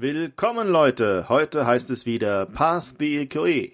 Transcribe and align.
Willkommen 0.00 0.68
Leute, 0.68 1.28
heute 1.28 1.66
heißt 1.66 1.90
es 1.90 2.06
wieder 2.06 2.46
Pass 2.46 2.94
the 3.00 3.18
EQE. 3.18 3.72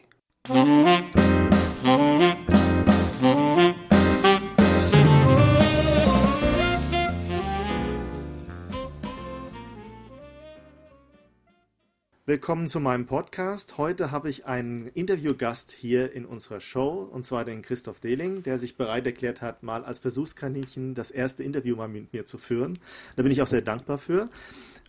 Willkommen 12.27 12.69
zu 12.69 12.81
meinem 12.81 13.05
Podcast. 13.05 13.77
Heute 13.77 14.11
habe 14.11 14.31
ich 14.31 14.47
einen 14.47 14.87
Interviewgast 14.87 15.73
hier 15.73 16.11
in 16.13 16.25
unserer 16.25 16.61
Show, 16.61 17.07
und 17.13 17.27
zwar 17.27 17.45
den 17.45 17.61
Christoph 17.61 18.01
Dehling, 18.01 18.43
der 18.43 18.57
sich 18.57 18.79
bereit 18.79 19.05
erklärt 19.05 19.43
hat, 19.43 19.63
mal 19.63 19.85
als 19.85 19.99
Versuchskaninchen 19.99 20.95
das 20.95 21.11
erste 21.11 21.45
Interview 21.45 21.77
mal 21.77 21.89
mit 21.89 22.15
mir 22.15 22.25
zu 22.25 22.39
führen. 22.39 22.79
Da 23.17 23.23
bin 23.23 23.31
ich 23.31 23.43
auch 23.43 23.47
sehr 23.47 23.61
dankbar 23.61 23.99
für. 23.99 24.31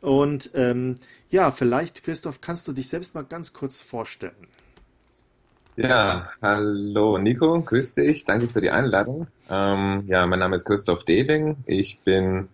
Und 0.06 0.52
ähm, 0.54 0.98
ja, 1.32 1.50
vielleicht, 1.50 2.04
Christoph, 2.04 2.40
kannst 2.40 2.68
du 2.68 2.74
dich 2.74 2.90
selbst 2.90 3.16
mal 3.16 3.24
ganz 3.24 3.54
kurz 3.54 3.82
vorstellen. 3.82 4.48
Ja, 5.78 6.30
hallo 6.44 7.18
Nico, 7.18 7.60
grüß 7.60 7.96
dich, 7.96 8.24
danke 8.24 8.48
für 8.48 8.62
die 8.62 8.70
Einladung. 8.70 9.26
Ähm, 9.50 10.04
ja, 10.08 10.28
mein 10.28 10.38
Name 10.38 10.58
ist 10.58 10.66
Christoph 10.66 11.06
Dehling, 11.06 11.58
ich 11.66 12.02
bin 12.02 12.50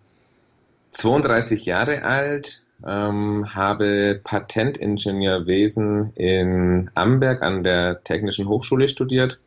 32 0.90 1.66
Jahre 1.66 2.04
alt, 2.04 2.62
ähm, 2.86 3.54
habe 3.54 4.18
Patentingenieurwesen 4.24 6.14
in 6.14 6.90
Amberg 6.94 7.42
an 7.42 7.62
der 7.62 8.02
Technischen 8.02 8.48
Hochschule 8.48 8.88
studiert, 8.88 9.38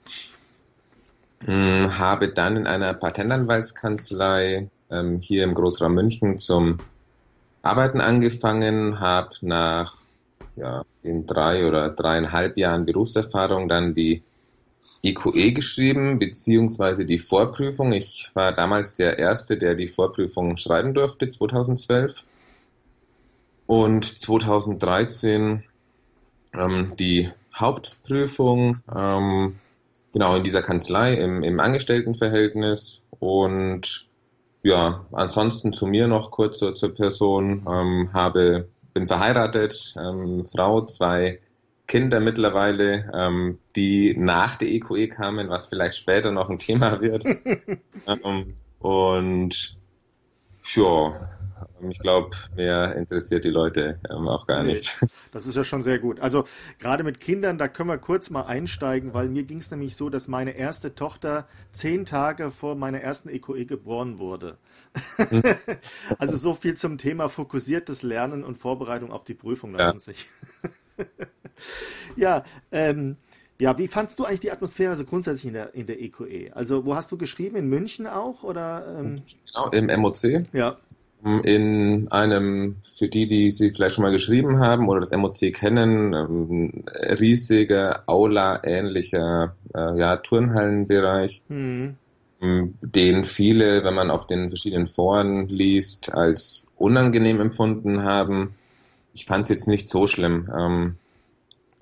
ähm, 1.47 1.97
habe 1.97 2.31
dann 2.31 2.55
in 2.55 2.67
einer 2.67 2.93
Patentanwaltskanzlei 2.93 4.69
ähm, 4.91 5.19
hier 5.19 5.43
im 5.43 5.55
Großraum 5.55 5.95
München 5.95 6.37
zum 6.37 6.77
Arbeiten 7.65 7.99
angefangen, 8.01 8.99
habe 8.99 9.35
nach 9.41 9.95
ja, 10.55 10.83
in 11.03 11.25
drei 11.25 11.67
oder 11.67 11.89
dreieinhalb 11.89 12.57
Jahren 12.57 12.85
Berufserfahrung 12.85 13.67
dann 13.67 13.93
die 13.93 14.23
EQE 15.03 15.51
geschrieben, 15.51 16.19
beziehungsweise 16.19 17.05
die 17.05 17.17
Vorprüfung. 17.17 17.91
Ich 17.91 18.31
war 18.33 18.53
damals 18.53 18.95
der 18.95 19.19
Erste, 19.19 19.57
der 19.57 19.75
die 19.75 19.87
Vorprüfung 19.87 20.57
schreiben 20.57 20.93
durfte, 20.93 21.27
2012. 21.27 22.23
Und 23.67 24.05
2013 24.05 25.63
ähm, 26.53 26.93
die 26.99 27.31
Hauptprüfung, 27.53 28.81
ähm, 28.95 29.55
genau 30.13 30.35
in 30.35 30.43
dieser 30.43 30.61
Kanzlei 30.61 31.15
im, 31.15 31.43
im 31.43 31.59
Angestelltenverhältnis. 31.59 33.03
Und 33.19 34.07
ja, 34.65 35.05
ansonsten 35.11 35.73
zu 35.73 35.85
mir 35.85 36.07
noch 36.07 36.31
kurz 36.31 36.57
zur, 36.57 36.73
zur 36.73 36.95
Person. 36.95 37.67
Ähm, 37.69 38.09
habe, 38.13 38.67
bin 38.95 39.07
verheiratet, 39.07 39.93
ähm, 39.95 40.47
Frau, 40.51 40.81
zwei 40.85 41.39
Kinder 41.85 42.19
mittlerweile, 42.19 43.11
ähm, 43.13 43.59
die 43.75 44.15
nach 44.17 44.55
der 44.55 44.69
EQE 44.69 45.07
kamen, 45.07 45.49
was 45.49 45.67
vielleicht 45.67 45.97
später 45.99 46.31
noch 46.31 46.49
ein 46.49 46.57
Thema 46.57 46.99
wird. 46.99 47.23
ähm, 48.07 48.55
und 48.79 49.77
ja, 50.73 51.29
ich 51.81 51.99
glaube, 51.99 52.31
mehr 52.55 52.95
interessiert 52.95 53.43
die 53.43 53.49
Leute 53.49 53.99
ähm, 54.09 54.27
auch 54.27 54.47
gar 54.47 54.63
nee, 54.63 54.73
nicht. 54.73 55.03
Das 55.31 55.45
ist 55.45 55.55
ja 55.55 55.63
schon 55.63 55.83
sehr 55.83 55.99
gut. 55.99 56.19
Also 56.19 56.45
gerade 56.79 57.03
mit 57.03 57.19
Kindern, 57.19 57.57
da 57.57 57.67
können 57.67 57.89
wir 57.89 57.97
kurz 57.97 58.29
mal 58.29 58.43
einsteigen, 58.43 59.13
weil 59.13 59.27
mir 59.27 59.43
ging 59.43 59.57
es 59.57 59.71
nämlich 59.71 59.95
so, 59.95 60.09
dass 60.09 60.27
meine 60.27 60.51
erste 60.51 60.95
Tochter 60.95 61.47
zehn 61.71 62.05
Tage 62.05 62.51
vor 62.51 62.75
meiner 62.75 63.01
ersten 63.01 63.29
EQE 63.29 63.57
e 63.57 63.65
geboren 63.65 64.19
wurde. 64.19 64.57
Also 66.17 66.37
so 66.37 66.53
viel 66.53 66.75
zum 66.75 66.97
Thema 66.97 67.27
fokussiertes 67.27 68.03
Lernen 68.03 68.43
und 68.43 68.57
Vorbereitung 68.57 69.11
auf 69.11 69.23
die 69.23 69.33
Prüfung 69.33 69.77
ja. 69.77 69.97
sich. 69.99 70.25
ja, 72.15 72.43
ähm, 72.71 73.17
ja, 73.59 73.77
wie 73.77 73.87
fandst 73.87 74.19
du 74.19 74.25
eigentlich 74.25 74.41
die 74.41 74.51
Atmosphäre 74.51 74.95
so 74.95 75.05
grundsätzlich 75.05 75.45
in 75.45 75.53
der, 75.53 75.73
in 75.73 75.87
der 75.87 76.01
EQE? 76.01 76.27
E? 76.27 76.51
Also, 76.51 76.85
wo 76.85 76.95
hast 76.95 77.11
du 77.11 77.17
geschrieben? 77.17 77.55
In 77.55 77.67
München 77.67 78.07
auch? 78.07 78.43
Oder, 78.43 78.97
ähm? 78.99 79.23
Genau, 79.53 79.69
im 79.69 80.01
MOC. 80.01 80.53
Ja 80.53 80.77
in 81.25 82.07
einem, 82.11 82.75
für 82.83 83.07
die, 83.07 83.25
die 83.25 83.49
sie 83.49 83.71
vielleicht 83.71 83.95
schon 83.95 84.03
mal 84.03 84.11
geschrieben 84.11 84.59
haben 84.59 84.87
oder 84.87 84.99
das 84.99 85.11
MOC 85.11 85.53
kennen, 85.53 86.13
ähm, 86.13 86.83
riesiger, 87.19 88.03
Aula-ähnlicher 88.05 89.55
äh, 89.73 89.99
ja, 89.99 90.17
Turnhallenbereich, 90.17 91.41
mhm. 91.49 91.95
den 92.81 93.23
viele, 93.23 93.83
wenn 93.83 93.95
man 93.95 94.11
auf 94.11 94.27
den 94.27 94.49
verschiedenen 94.49 94.85
Foren 94.85 95.47
liest, 95.47 96.13
als 96.13 96.67
unangenehm 96.75 97.41
empfunden 97.41 98.03
haben. 98.03 98.53
Ich 99.15 99.25
fand 99.25 99.43
es 99.43 99.49
jetzt 99.49 99.67
nicht 99.67 99.89
so 99.89 100.05
schlimm. 100.05 100.47
Ähm, 100.55 100.95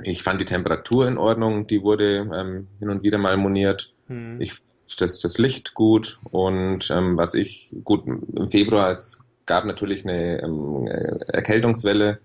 ich 0.03 0.23
fand 0.23 0.39
die 0.39 0.45
Temperatur 0.45 1.05
in 1.05 1.17
Ordnung, 1.17 1.67
die 1.67 1.83
wurde 1.83 2.29
ähm, 2.33 2.67
hin 2.79 2.89
und 2.89 3.03
wieder 3.03 3.17
mal 3.17 3.35
moniert. 3.35 3.91
Mhm. 4.07 4.39
Ich 4.39 4.53
das, 4.97 5.19
das 5.21 5.37
Licht 5.37 5.73
gut 5.73 6.19
und 6.29 6.91
ähm, 6.91 7.17
was 7.17 7.33
ich 7.33 7.71
gut 7.83 8.05
im 8.05 8.51
Februar 8.51 8.89
ist 8.89 9.22
gab 9.45 9.65
natürlich 9.65 10.05
eine 10.05 10.41
ähm, 10.41 10.87
Erkältungswelle, 10.87 12.19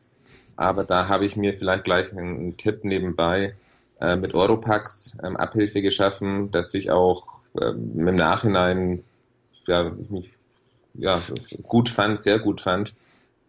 aber 0.57 0.85
da 0.85 1.09
habe 1.09 1.25
ich 1.25 1.37
mir 1.37 1.53
vielleicht 1.53 1.85
gleich 1.85 2.13
einen, 2.13 2.39
einen 2.39 2.57
Tipp 2.57 2.85
nebenbei 2.85 3.55
äh, 4.01 4.17
mit 4.17 4.35
Europax 4.35 5.19
ähm, 5.23 5.37
Abhilfe 5.37 5.83
geschaffen, 5.83 6.51
dass 6.51 6.75
ich 6.75 6.91
auch 6.91 7.41
ähm, 7.61 8.09
im 8.09 8.15
Nachhinein 8.15 9.05
ja, 9.67 9.93
ja, 10.95 11.21
gut 11.63 11.89
fand, 11.89 12.19
sehr 12.19 12.39
gut 12.39 12.61
fand, 12.61 12.95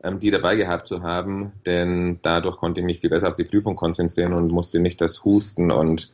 ähm, 0.03 0.19
die 0.19 0.31
dabei 0.31 0.55
gehabt 0.55 0.87
zu 0.87 1.03
haben, 1.03 1.53
denn 1.65 2.19
dadurch 2.21 2.57
konnte 2.57 2.81
ich 2.81 2.85
mich 2.85 2.99
viel 2.99 3.09
besser 3.09 3.29
auf 3.29 3.35
die 3.35 3.43
Prüfung 3.43 3.75
konzentrieren 3.75 4.33
und 4.33 4.51
musste 4.51 4.79
nicht 4.79 5.01
das 5.01 5.23
Husten 5.23 5.71
und 5.71 6.13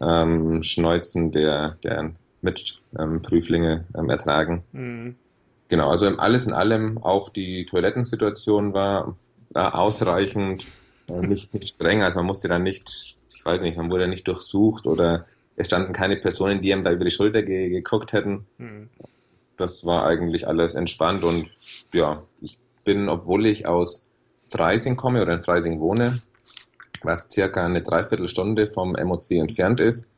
ähm, 0.00 0.62
Schneuzen 0.62 1.32
der, 1.32 1.76
der 1.84 2.12
Mitprüflinge 2.40 3.84
ähm, 3.96 4.10
ertragen. 4.10 4.64
Mhm. 4.72 5.16
Genau, 5.72 5.88
also 5.88 6.06
alles 6.18 6.46
in 6.46 6.52
allem 6.52 6.98
auch 6.98 7.30
die 7.30 7.64
Toilettensituation 7.64 8.74
war 8.74 9.16
äh, 9.54 9.60
ausreichend, 9.60 10.66
äh, 11.08 11.26
nicht, 11.26 11.54
nicht 11.54 11.66
streng, 11.66 12.02
also 12.02 12.18
man 12.18 12.26
musste 12.26 12.46
dann 12.46 12.62
nicht, 12.62 13.16
ich 13.30 13.42
weiß 13.42 13.62
nicht, 13.62 13.78
man 13.78 13.90
wurde 13.90 14.06
nicht 14.06 14.28
durchsucht 14.28 14.86
oder 14.86 15.24
es 15.56 15.68
standen 15.68 15.94
keine 15.94 16.18
Personen, 16.18 16.60
die 16.60 16.74
einem 16.74 16.84
da 16.84 16.92
über 16.92 17.06
die 17.06 17.10
Schulter 17.10 17.42
ge 17.42 17.70
geguckt 17.70 18.12
hätten. 18.12 18.44
Mhm. 18.58 18.90
Das 19.56 19.86
war 19.86 20.04
eigentlich 20.04 20.46
alles 20.46 20.74
entspannt 20.74 21.24
und 21.24 21.48
ja, 21.94 22.22
ich 22.42 22.58
bin, 22.84 23.08
obwohl 23.08 23.46
ich 23.46 23.66
aus 23.66 24.10
Freising 24.42 24.96
komme 24.96 25.22
oder 25.22 25.32
in 25.32 25.40
Freising 25.40 25.80
wohne, 25.80 26.20
was 27.02 27.30
circa 27.30 27.64
eine 27.64 27.80
Dreiviertelstunde 27.80 28.66
vom 28.66 28.92
MOC 28.92 29.30
entfernt 29.30 29.80
ist, 29.80 30.12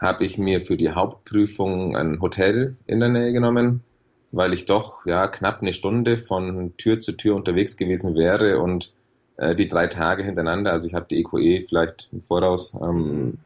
habe 0.00 0.24
ich 0.24 0.38
mir 0.38 0.62
für 0.62 0.78
die 0.78 0.92
Hauptprüfung 0.92 1.94
ein 1.94 2.22
Hotel 2.22 2.78
in 2.86 3.00
der 3.00 3.10
Nähe 3.10 3.34
genommen 3.34 3.84
weil 4.34 4.52
ich 4.52 4.66
doch 4.66 5.06
ja 5.06 5.26
knapp 5.28 5.62
eine 5.62 5.72
Stunde 5.72 6.16
von 6.16 6.76
Tür 6.76 7.00
zu 7.00 7.12
Tür 7.12 7.36
unterwegs 7.36 7.76
gewesen 7.76 8.14
wäre 8.14 8.58
und 8.60 8.92
äh, 9.36 9.54
die 9.54 9.66
drei 9.66 9.86
Tage 9.86 10.22
hintereinander, 10.22 10.72
also 10.72 10.86
ich 10.86 10.94
habe 10.94 11.06
die 11.08 11.20
EQE 11.20 11.38
e 11.38 11.60
vielleicht 11.60 12.08
im 12.12 12.22
Voraus 12.22 12.74
ähm, 12.80 13.38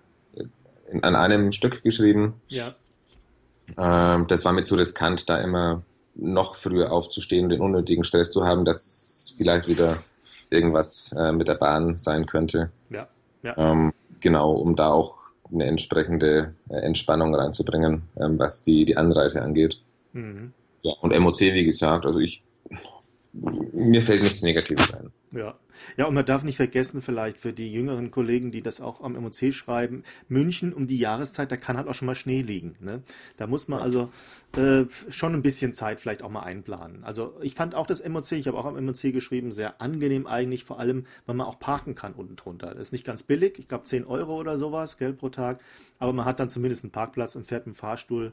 in, 0.91 1.05
an 1.05 1.17
einem 1.17 1.53
Stück 1.53 1.83
geschrieben. 1.83 2.41
Ja. 2.49 2.75
Ähm, 3.77 4.27
das 4.29 4.45
war 4.45 4.53
mir 4.53 4.63
zu 4.63 4.77
riskant, 4.77 5.29
da 5.29 5.39
immer 5.39 5.83
noch 6.15 6.55
früher 6.55 6.91
aufzustehen 6.91 7.45
und 7.45 7.51
den 7.51 7.61
unnötigen 7.61 8.05
Stress 8.05 8.31
zu 8.31 8.45
haben, 8.45 8.65
dass 8.65 9.35
vielleicht 9.37 9.69
wieder 9.69 9.99
irgendwas 10.51 11.15
äh, 11.17 11.33
mit 11.33 11.49
der 11.49 11.55
Bahn 11.55 11.97
sein 11.99 12.27
könnte. 12.27 12.71
Ja. 12.91 13.09
ja. 13.43 13.57
Ähm, 13.57 13.93
genau, 14.21 14.53
um 14.53 14.75
da 14.75 14.91
auch 14.91 15.29
eine 15.53 15.65
entsprechende 15.65 16.55
äh, 16.69 16.77
Entspannung 16.77 17.35
reinzubringen, 17.35 18.03
ähm, 18.19 18.39
was 18.39 18.63
die, 18.63 18.85
die 18.85 18.97
Anreise 18.97 19.43
angeht. 19.43 19.81
Mhm. 20.13 20.53
Ja, 20.83 20.93
und 21.01 21.17
MOC, 21.19 21.41
wie 21.41 21.65
gesagt, 21.65 22.07
also 22.07 22.21
ich, 22.21 22.43
mir 23.33 24.03
fällt 24.03 24.23
nichts 24.23 24.43
Negatives 24.43 24.95
ein. 24.95 25.11
Ja. 25.33 25.59
Ja, 25.97 26.07
und 26.07 26.15
man 26.15 26.25
darf 26.25 26.43
nicht 26.43 26.57
vergessen, 26.57 27.03
vielleicht 27.03 27.39
für 27.39 27.53
die 27.53 27.73
jüngeren 27.73 28.11
Kollegen, 28.11 28.51
die 28.51 28.63
das 28.63 28.81
auch 28.81 29.01
am 29.01 29.13
MOC 29.13 29.53
schreiben, 29.53 30.03
München 30.29 30.73
um 30.73 30.87
die 30.87 30.99
Jahreszeit, 30.99 31.53
da 31.53 31.57
kann 31.57 31.77
halt 31.77 31.89
auch 31.89 31.95
schon 31.95 32.07
mal 32.07 32.15
Schnee 32.15 32.43
liegen. 32.43 32.77
Ne? 32.81 33.03
Da 33.37 33.47
muss 33.47 33.69
man 33.69 33.81
also 33.81 34.11
äh, 34.57 34.85
schon 35.09 35.35
ein 35.35 35.43
bisschen 35.43 35.75
Zeit 35.75 36.01
vielleicht 36.01 36.23
auch 36.23 36.31
mal 36.31 36.43
einplanen. 36.43 37.05
Also 37.05 37.37
ich 37.43 37.55
fand 37.55 37.75
auch 37.75 37.87
das 37.87 38.07
MOC, 38.07 38.33
ich 38.33 38.49
habe 38.49 38.59
auch 38.59 38.65
am 38.65 38.85
MOC 38.85 39.13
geschrieben, 39.13 39.53
sehr 39.53 39.81
angenehm 39.81 40.27
eigentlich, 40.27 40.65
vor 40.65 40.81
allem, 40.81 41.05
weil 41.27 41.37
man 41.37 41.47
auch 41.47 41.61
parken 41.61 41.95
kann 41.95 42.15
unten 42.15 42.37
drunter. 42.37 42.75
Das 42.75 42.89
ist 42.89 42.93
nicht 42.93 43.07
ganz 43.07 43.23
billig, 43.23 43.59
ich 43.59 43.69
glaube 43.69 43.85
10 43.85 44.05
Euro 44.05 44.37
oder 44.37 44.59
sowas, 44.59 44.99
Geld 44.99 45.19
pro 45.19 45.29
Tag, 45.29 45.61
aber 45.99 46.13
man 46.13 46.25
hat 46.25 46.41
dann 46.41 46.51
zumindest 46.51 46.85
einen 46.85 46.93
Parkplatz 46.93 47.37
und 47.37 47.45
fährt 47.45 47.67
mit 47.67 47.77
dem 47.77 47.79
Fahrstuhl 47.79 48.33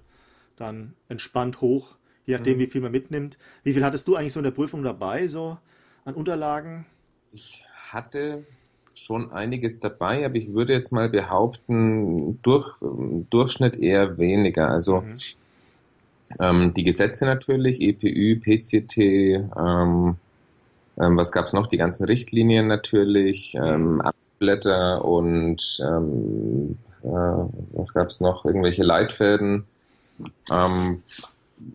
dann 0.56 0.94
entspannt 1.10 1.62
hoch 1.62 1.98
je 2.26 2.36
nachdem, 2.36 2.58
mhm. 2.58 2.62
wie 2.62 2.68
viel 2.68 2.82
man 2.82 2.92
mitnimmt. 2.92 3.38
Wie 3.64 3.74
viel 3.74 3.84
hattest 3.84 4.08
du 4.08 4.16
eigentlich 4.16 4.34
so 4.34 4.40
in 4.40 4.46
der 4.46 4.52
Prüfung 4.52 4.84
dabei, 4.84 5.28
so 5.28 5.58
an 6.06 6.16
Unterlagen? 6.16 6.86
Ich 7.32 7.66
hatte 7.88 8.46
schon 8.94 9.32
einiges 9.32 9.80
dabei, 9.80 10.26
aber 10.26 10.36
ich 10.36 10.54
würde 10.54 10.74
jetzt 10.74 10.92
mal 10.92 11.10
behaupten, 11.10 12.40
durch, 12.42 12.74
Durchschnitt 13.30 13.76
eher 13.76 14.18
weniger. 14.18 14.70
Also 14.70 15.02
mhm. 15.02 15.18
ähm, 16.40 16.74
die 16.74 16.84
Gesetze 16.84 17.26
natürlich, 17.26 17.82
EPÜ, 17.82 18.40
PCT, 18.40 18.98
ähm, 18.98 20.18
Ähm, 20.98 21.18
was 21.18 21.32
gab 21.32 21.46
es 21.46 21.54
noch? 21.54 21.68
Die 21.68 21.78
ganzen 21.78 22.06
Richtlinien 22.06 22.68
natürlich, 22.68 23.56
ähm, 23.56 24.02
Amtsblätter 24.02 25.04
und 25.04 25.80
ähm, 25.86 26.78
äh, 27.04 27.08
was 27.74 27.94
gab 27.94 28.08
es 28.08 28.22
noch? 28.22 28.46
Irgendwelche 28.46 28.84
Leitfäden. 28.84 29.66
Ähm, 30.50 31.04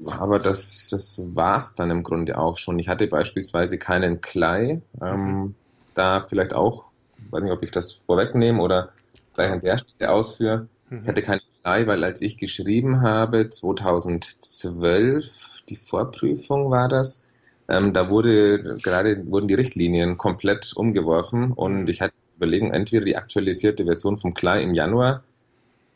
aber 0.06 0.38
das, 0.38 0.88
das 0.90 1.22
war's 1.34 1.74
dann 1.74 1.90
im 1.90 2.02
Grunde 2.02 2.38
auch 2.38 2.56
schon. 2.56 2.78
Ich 2.78 2.88
hatte 2.88 3.06
beispielsweise 3.06 3.78
keinen 3.78 4.20
Klei. 4.20 4.82
Ähm, 5.00 5.54
da 5.94 6.20
vielleicht 6.20 6.54
auch, 6.54 6.84
weiß 7.30 7.42
nicht, 7.42 7.52
ob 7.52 7.62
ich 7.62 7.70
das 7.70 7.92
vorwegnehme 7.92 8.60
oder 8.60 8.90
gleich 9.34 9.50
an 9.50 9.60
der 9.60 9.78
Stelle 9.78 10.10
ausführe. 10.10 10.68
Ich 11.02 11.08
hatte 11.08 11.22
keinen 11.22 11.40
Klei, 11.62 11.86
weil 11.86 12.04
als 12.04 12.20
ich 12.20 12.36
geschrieben 12.36 13.02
habe, 13.02 13.48
2012, 13.48 15.62
die 15.68 15.76
Vorprüfung 15.76 16.70
war 16.70 16.88
das, 16.88 17.26
ähm, 17.68 17.92
da 17.92 18.10
wurde 18.10 18.78
gerade 18.82 19.30
wurden 19.30 19.46
die 19.46 19.54
Richtlinien 19.54 20.18
komplett 20.18 20.72
umgeworfen 20.74 21.52
und 21.52 21.88
ich 21.88 22.00
hatte 22.00 22.14
überlegen, 22.36 22.72
entweder 22.72 23.04
die 23.04 23.16
aktualisierte 23.16 23.84
Version 23.84 24.18
vom 24.18 24.34
Klei 24.34 24.62
im 24.62 24.74
Januar 24.74 25.22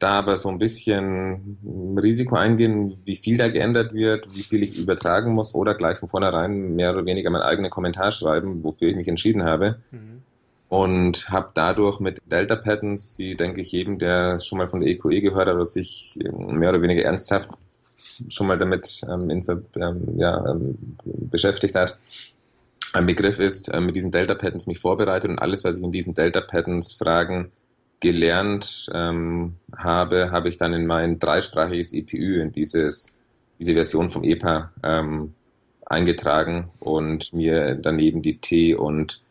da 0.04 0.18
aber 0.18 0.36
so 0.36 0.50
ein 0.50 0.58
bisschen 0.58 1.58
Risiko 2.00 2.36
eingehen, 2.36 2.98
wie 3.06 3.16
viel 3.16 3.38
da 3.38 3.48
geändert 3.48 3.94
wird, 3.94 4.28
wie 4.36 4.42
viel 4.42 4.62
ich 4.62 4.78
übertragen 4.78 5.32
muss 5.32 5.54
oder 5.54 5.74
gleich 5.74 5.96
von 5.96 6.10
vornherein 6.10 6.76
mehr 6.76 6.92
oder 6.92 7.06
weniger 7.06 7.30
meinen 7.30 7.42
eigenen 7.42 7.70
Kommentar 7.70 8.10
schreiben, 8.10 8.62
wofür 8.62 8.88
ich 8.88 8.96
mich 8.96 9.08
entschieden 9.08 9.44
habe. 9.44 9.78
Mhm. 9.90 10.22
Und 10.68 11.30
habe 11.30 11.50
dadurch 11.54 12.00
mit 12.00 12.20
Delta 12.30 12.56
Patterns, 12.56 13.16
die 13.16 13.34
denke 13.34 13.62
ich 13.62 13.72
jedem, 13.72 13.98
der 13.98 14.38
schon 14.38 14.58
mal 14.58 14.68
von 14.68 14.80
der 14.80 14.90
EQE 14.90 15.12
e 15.12 15.20
gehört 15.20 15.48
hat 15.48 15.54
oder 15.54 15.64
sich 15.64 16.18
mehr 16.32 16.68
oder 16.68 16.82
weniger 16.82 17.02
ernsthaft 17.02 17.48
schon 18.28 18.46
mal 18.46 18.58
damit 18.58 19.00
ähm, 19.10 19.30
in, 19.30 19.44
ähm, 19.76 20.18
ja, 20.18 20.50
ähm, 20.50 20.96
beschäftigt 21.04 21.74
hat, 21.74 21.98
ein 22.92 23.06
Begriff 23.06 23.38
ist, 23.38 23.68
äh, 23.68 23.80
mit 23.80 23.96
diesen 23.96 24.12
Delta 24.12 24.34
Patterns 24.34 24.66
mich 24.66 24.78
vorbereitet 24.78 25.30
und 25.30 25.38
alles, 25.38 25.64
was 25.64 25.78
ich 25.78 25.82
in 25.82 25.92
diesen 25.92 26.14
Delta 26.14 26.40
Patterns 26.40 26.92
Fragen 26.92 27.50
gelernt 28.04 28.90
ähm, 28.92 29.54
habe, 29.74 30.30
habe 30.30 30.50
ich 30.50 30.58
dann 30.58 30.74
in 30.74 30.86
mein 30.86 31.18
dreisprachiges 31.18 31.94
EPU, 31.94 32.38
in 32.38 32.52
dieses, 32.52 33.18
diese 33.58 33.72
Version 33.72 34.10
vom 34.10 34.24
EPA 34.24 34.70
ähm, 34.82 35.32
eingetragen 35.86 36.70
und 36.80 37.32
mir 37.32 37.76
daneben 37.76 38.20
die 38.20 38.36
T 38.36 38.74
und 38.74 39.22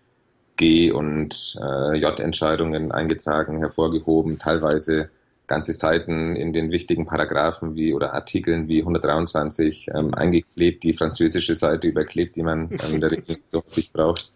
G 0.58 0.92
und 0.92 1.56
äh, 1.62 1.98
J-Entscheidungen 1.98 2.92
eingetragen, 2.92 3.60
hervorgehoben, 3.60 4.40
teilweise 4.40 5.12
ganze 5.46 5.74
Seiten 5.74 6.36
in 6.36 6.52
den 6.52 6.72
wichtigen 6.72 7.06
Paragraphen 7.06 7.76
wie 7.76 7.94
oder 7.94 8.14
Artikeln 8.14 8.68
wie 8.70 8.80
123 8.80 9.90
ähm, 9.94 10.16
eingeklebt, 10.16 10.84
die 10.84 10.94
französische 10.94 11.54
Seite 11.54 11.90
überklebt, 11.90 12.36
die 12.36 12.44
man 12.44 12.72
ähm, 12.72 12.96
in 12.96 13.02
der 13.02 13.12
Regel 13.12 13.36
so 13.50 13.64
häufig 13.64 13.94
braucht. 13.94 14.34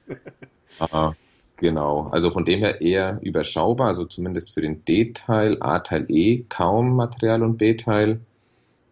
Uh, 0.80 1.14
Genau, 1.58 2.04
also 2.12 2.30
von 2.30 2.46
dem 2.46 2.60
her 2.60 2.82
eher 2.82 3.20
überschaubar, 3.24 3.88
also 3.88 4.06
zumindest 4.06 4.54
für 4.54 4.62
den 4.62 4.86
D-Teil, 4.86 5.58
A-Teil 5.60 6.06
E 6.08 6.46
kaum 6.48 6.96
Material 6.96 7.42
und 7.42 7.58
B-Teil. 7.58 8.22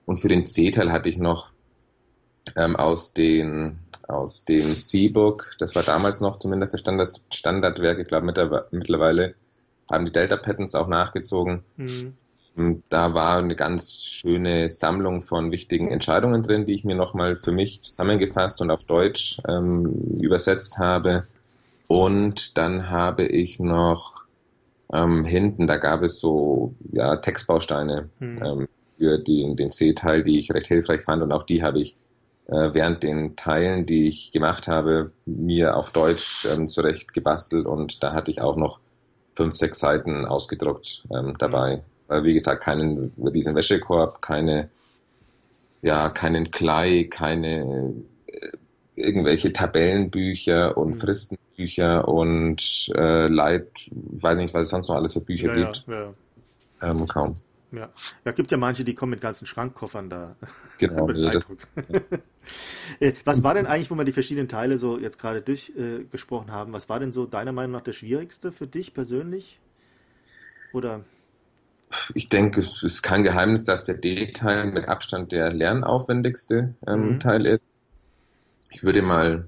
Und 0.06 0.18
für 0.18 0.30
den 0.30 0.46
C-Teil 0.46 0.92
hatte 0.92 1.10
ich 1.10 1.18
noch 1.18 1.52
ähm, 2.56 2.76
aus 2.76 3.14
den 3.14 3.80
aus 4.08 4.46
dem 4.46 4.76
C-Book, 4.76 5.56
das 5.58 5.74
war 5.74 5.82
damals 5.82 6.22
noch 6.22 6.38
zumindest 6.38 6.74
das 6.74 6.80
Standard, 6.82 7.08
Standardwerk, 7.34 7.98
ich 7.98 8.08
glaube 8.08 8.28
mittlerweile 8.72 9.34
haben 9.92 10.06
die 10.06 10.12
Delta 10.12 10.38
Patterns 10.38 10.76
auch 10.76 10.88
nachgezogen. 10.88 11.64
Mhm. 11.78 12.14
Da 12.90 13.14
war 13.14 13.40
eine 13.40 13.56
ganz 13.56 13.96
schöne 14.04 14.70
Sammlung 14.70 15.22
von 15.22 15.52
wichtigen 15.52 15.92
Entscheidungen 15.92 16.42
drin, 16.42 16.66
die 16.66 16.74
ich 16.74 16.86
mir 16.86 16.96
nochmal 16.96 17.36
für 17.36 17.52
mich 17.52 17.82
zusammengefasst 17.82 18.62
und 18.62 18.72
auf 18.72 18.86
Deutsch 18.86 19.42
ähm, 19.48 20.18
übersetzt 20.22 20.78
habe. 20.78 21.26
Und 21.88 22.58
dann 22.58 22.90
habe 22.90 23.26
ich 23.26 23.60
noch 23.60 24.24
ähm, 24.94 25.24
hinten, 25.26 25.68
da 25.68 25.78
gab 25.78 26.02
es 26.02 26.20
so 26.20 26.74
ja, 26.92 27.16
Textbausteine 27.18 28.10
mhm. 28.20 28.44
ähm, 28.44 28.68
für 28.98 29.20
die, 29.20 29.56
den 29.56 29.72
C-Teil, 29.72 30.24
die 30.24 30.40
ich 30.40 30.52
recht 30.52 30.68
hilfreich 30.68 31.04
fand. 31.04 31.22
Und 31.22 31.32
auch 31.32 31.44
die 31.44 31.64
habe 31.64 31.80
ich 31.80 31.96
äh, 32.48 32.74
während 32.74 33.04
den 33.04 33.36
Teilen, 33.36 33.86
die 33.86 34.08
ich 34.08 34.32
gemacht 34.32 34.68
habe, 34.68 35.12
mir 35.26 35.76
auf 35.76 35.92
Deutsch 35.92 36.46
ähm, 36.46 36.70
zurecht 36.70 37.14
gebastelt. 37.14 37.66
Und 37.66 38.04
da 38.04 38.14
hatte 38.14 38.32
ich 38.32 38.42
auch 38.42 38.56
noch 38.56 38.80
fünf, 39.32 39.54
sechs 39.56 39.80
Seiten 39.80 40.26
ausgedruckt 40.26 41.04
ähm, 41.16 41.36
dabei. 41.38 41.78
Mhm. 41.78 41.82
Weil, 42.08 42.24
wie 42.24 42.34
gesagt, 42.34 42.64
keinen 42.64 43.14
diesen 43.34 43.56
Wäschekorb, 43.56 44.22
keine, 44.22 44.70
ja, 45.82 46.10
keinen 46.10 46.52
Klei, 46.52 47.08
keine 47.10 47.96
irgendwelche 48.96 49.54
Tabellenbücher 49.54 50.78
und 50.78 50.90
mhm. 50.90 51.00
Fristen 51.00 51.38
Bücher 51.56 52.08
und 52.08 52.92
äh, 52.96 53.28
Leit, 53.28 53.70
ich 53.76 54.24
weiß 54.24 54.38
nicht, 54.38 54.54
was 54.54 54.68
es 54.68 54.70
sonst 54.72 54.90
noch 54.90 54.96
alles 54.96 55.14
für 55.14 55.22
Bücher 55.22 55.56
ja, 55.56 55.64
gibt. 55.64 55.86
Ja, 55.88 56.00
ja. 56.00 56.14
Ähm, 56.82 57.08
kaum. 57.08 57.36
Ja. 57.72 57.90
ja, 58.24 58.32
gibt 58.32 58.52
ja 58.52 58.58
manche, 58.58 58.84
die 58.84 58.94
kommen 58.94 59.12
mit 59.12 59.22
ganzen 59.22 59.46
Schrankkoffern 59.46 60.10
da. 60.10 60.36
Genau. 60.78 61.10
äh, 63.00 63.14
was 63.24 63.44
war 63.44 63.54
denn 63.54 63.66
eigentlich, 63.66 63.92
wo 63.92 63.96
wir 63.96 64.04
die 64.04 64.12
verschiedenen 64.12 64.48
Teile 64.48 64.78
so 64.78 65.00
jetzt 65.00 65.20
gerade 65.20 65.42
durchgesprochen 65.42 66.50
äh, 66.50 66.52
haben, 66.52 66.74
was 66.74 66.90
war 66.90 67.00
denn 67.00 67.12
so 67.12 67.26
deiner 67.26 67.52
Meinung 67.52 67.72
nach 67.72 67.82
der 67.82 67.94
schwierigste 67.94 68.52
für 68.52 68.68
dich 68.68 68.94
persönlich? 68.94 69.60
Oder? 70.74 71.02
Ich 72.14 72.30
denke, 72.30 72.60
es 72.60 72.84
ist 72.84 73.04
kein 73.04 73.24
Geheimnis, 73.24 73.64
dass 73.64 73.86
der 73.86 73.96
D-Teil 73.96 74.66
mit 74.72 74.90
Abstand 74.90 75.32
der 75.32 75.54
lernaufwendigste 75.54 76.76
ähm, 76.86 77.14
mhm. 77.14 77.20
Teil 77.20 77.46
ist 77.46 77.75
ich 78.76 78.84
würde 78.84 79.02
mal 79.02 79.48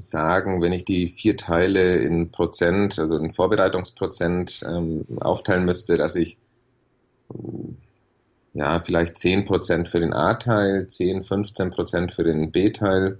sagen, 0.00 0.60
wenn 0.60 0.74
ich 0.74 0.84
die 0.84 1.08
vier 1.08 1.34
Teile 1.34 1.96
in 1.96 2.30
Prozent, 2.30 2.98
also 2.98 3.16
in 3.16 3.30
Vorbereitungsprozent 3.30 4.62
ähm, 4.68 5.06
aufteilen 5.18 5.64
müsste, 5.64 5.94
dass 5.94 6.14
ich 6.14 6.36
ja 8.52 8.78
vielleicht 8.78 9.16
10 9.16 9.44
Prozent 9.44 9.88
für 9.88 9.98
den 9.98 10.12
A-Teil, 10.12 10.86
10, 10.86 11.22
15 11.22 11.70
Prozent 11.70 12.12
für 12.12 12.22
den 12.22 12.52
B-Teil, 12.52 13.18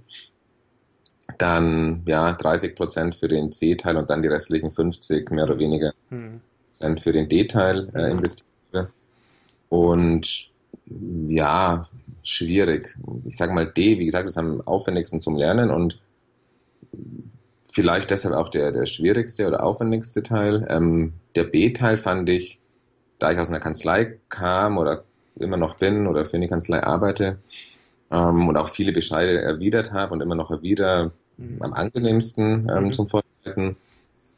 dann 1.39 2.03
ja 2.05 2.35
30 2.35 2.77
Prozent 2.77 3.15
für 3.15 3.29
den 3.29 3.51
C-Teil 3.51 3.97
und 3.97 4.11
dann 4.11 4.21
die 4.21 4.29
restlichen 4.29 4.71
50 4.71 5.31
mehr 5.31 5.45
oder 5.45 5.59
weniger 5.59 5.95
hm. 6.11 6.41
Für 6.99 7.13
den 7.13 7.29
D-Teil 7.29 7.89
äh, 7.95 8.11
investiere. 8.11 8.91
Und 9.69 10.51
ja, 11.29 11.89
schwierig. 12.25 12.97
Ich 13.25 13.37
sage 13.37 13.53
mal 13.53 13.67
D, 13.67 13.99
wie 13.99 14.05
gesagt, 14.05 14.27
ist 14.27 14.39
am 14.39 14.61
aufwendigsten 14.63 15.21
zum 15.21 15.37
Lernen 15.37 15.71
und 15.71 16.01
vielleicht 17.73 18.11
deshalb 18.11 18.35
auch 18.35 18.49
der, 18.49 18.73
der 18.73 18.87
schwierigste 18.87 19.47
oder 19.47 19.63
aufwendigste 19.63 20.23
Teil. 20.23 20.67
Ähm, 20.69 21.15
der 21.35 21.45
B-Teil 21.45 21.97
fand 21.97 22.29
ich, 22.29 22.61
da 23.19 23.33
ich 23.33 23.39
aus 23.39 23.49
einer 23.49 23.61
Kanzlei 23.61 24.19
kam 24.29 24.79
oder 24.79 25.05
immer 25.37 25.57
noch 25.57 25.79
bin 25.79 26.07
oder 26.07 26.25
für 26.25 26.37
eine 26.37 26.49
Kanzlei 26.49 26.83
arbeite 26.83 27.39
ähm, 28.11 28.49
und 28.49 28.57
auch 28.57 28.69
viele 28.69 28.93
Bescheide 28.93 29.41
erwidert 29.41 29.93
habe 29.93 30.13
und 30.13 30.21
immer 30.21 30.37
noch 30.37 30.51
erwider, 30.51 31.13
mhm. 31.37 31.61
am 31.61 31.73
angenehmsten 31.73 32.71
ähm, 32.71 32.85
mhm. 32.85 32.93
zum 32.93 33.09
Vorbereiten. 33.09 33.77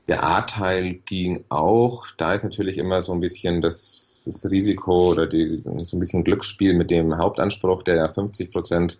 Der 0.08 0.24
A-Teil 0.24 1.00
ging 1.04 1.44
auch. 1.48 2.06
Da 2.16 2.32
ist 2.32 2.44
natürlich 2.44 2.78
immer 2.78 3.02
so 3.02 3.12
ein 3.12 3.20
bisschen 3.20 3.60
das 3.60 4.06
das 4.26 4.50
Risiko 4.50 5.10
oder 5.12 5.26
die, 5.26 5.62
so 5.84 5.96
ein 5.96 6.00
bisschen 6.00 6.24
Glücksspiel 6.24 6.74
mit 6.74 6.90
dem 6.90 7.16
Hauptanspruch, 7.16 7.82
der 7.82 7.96
ja 7.96 8.08
50 8.08 8.52
Prozent 8.52 8.98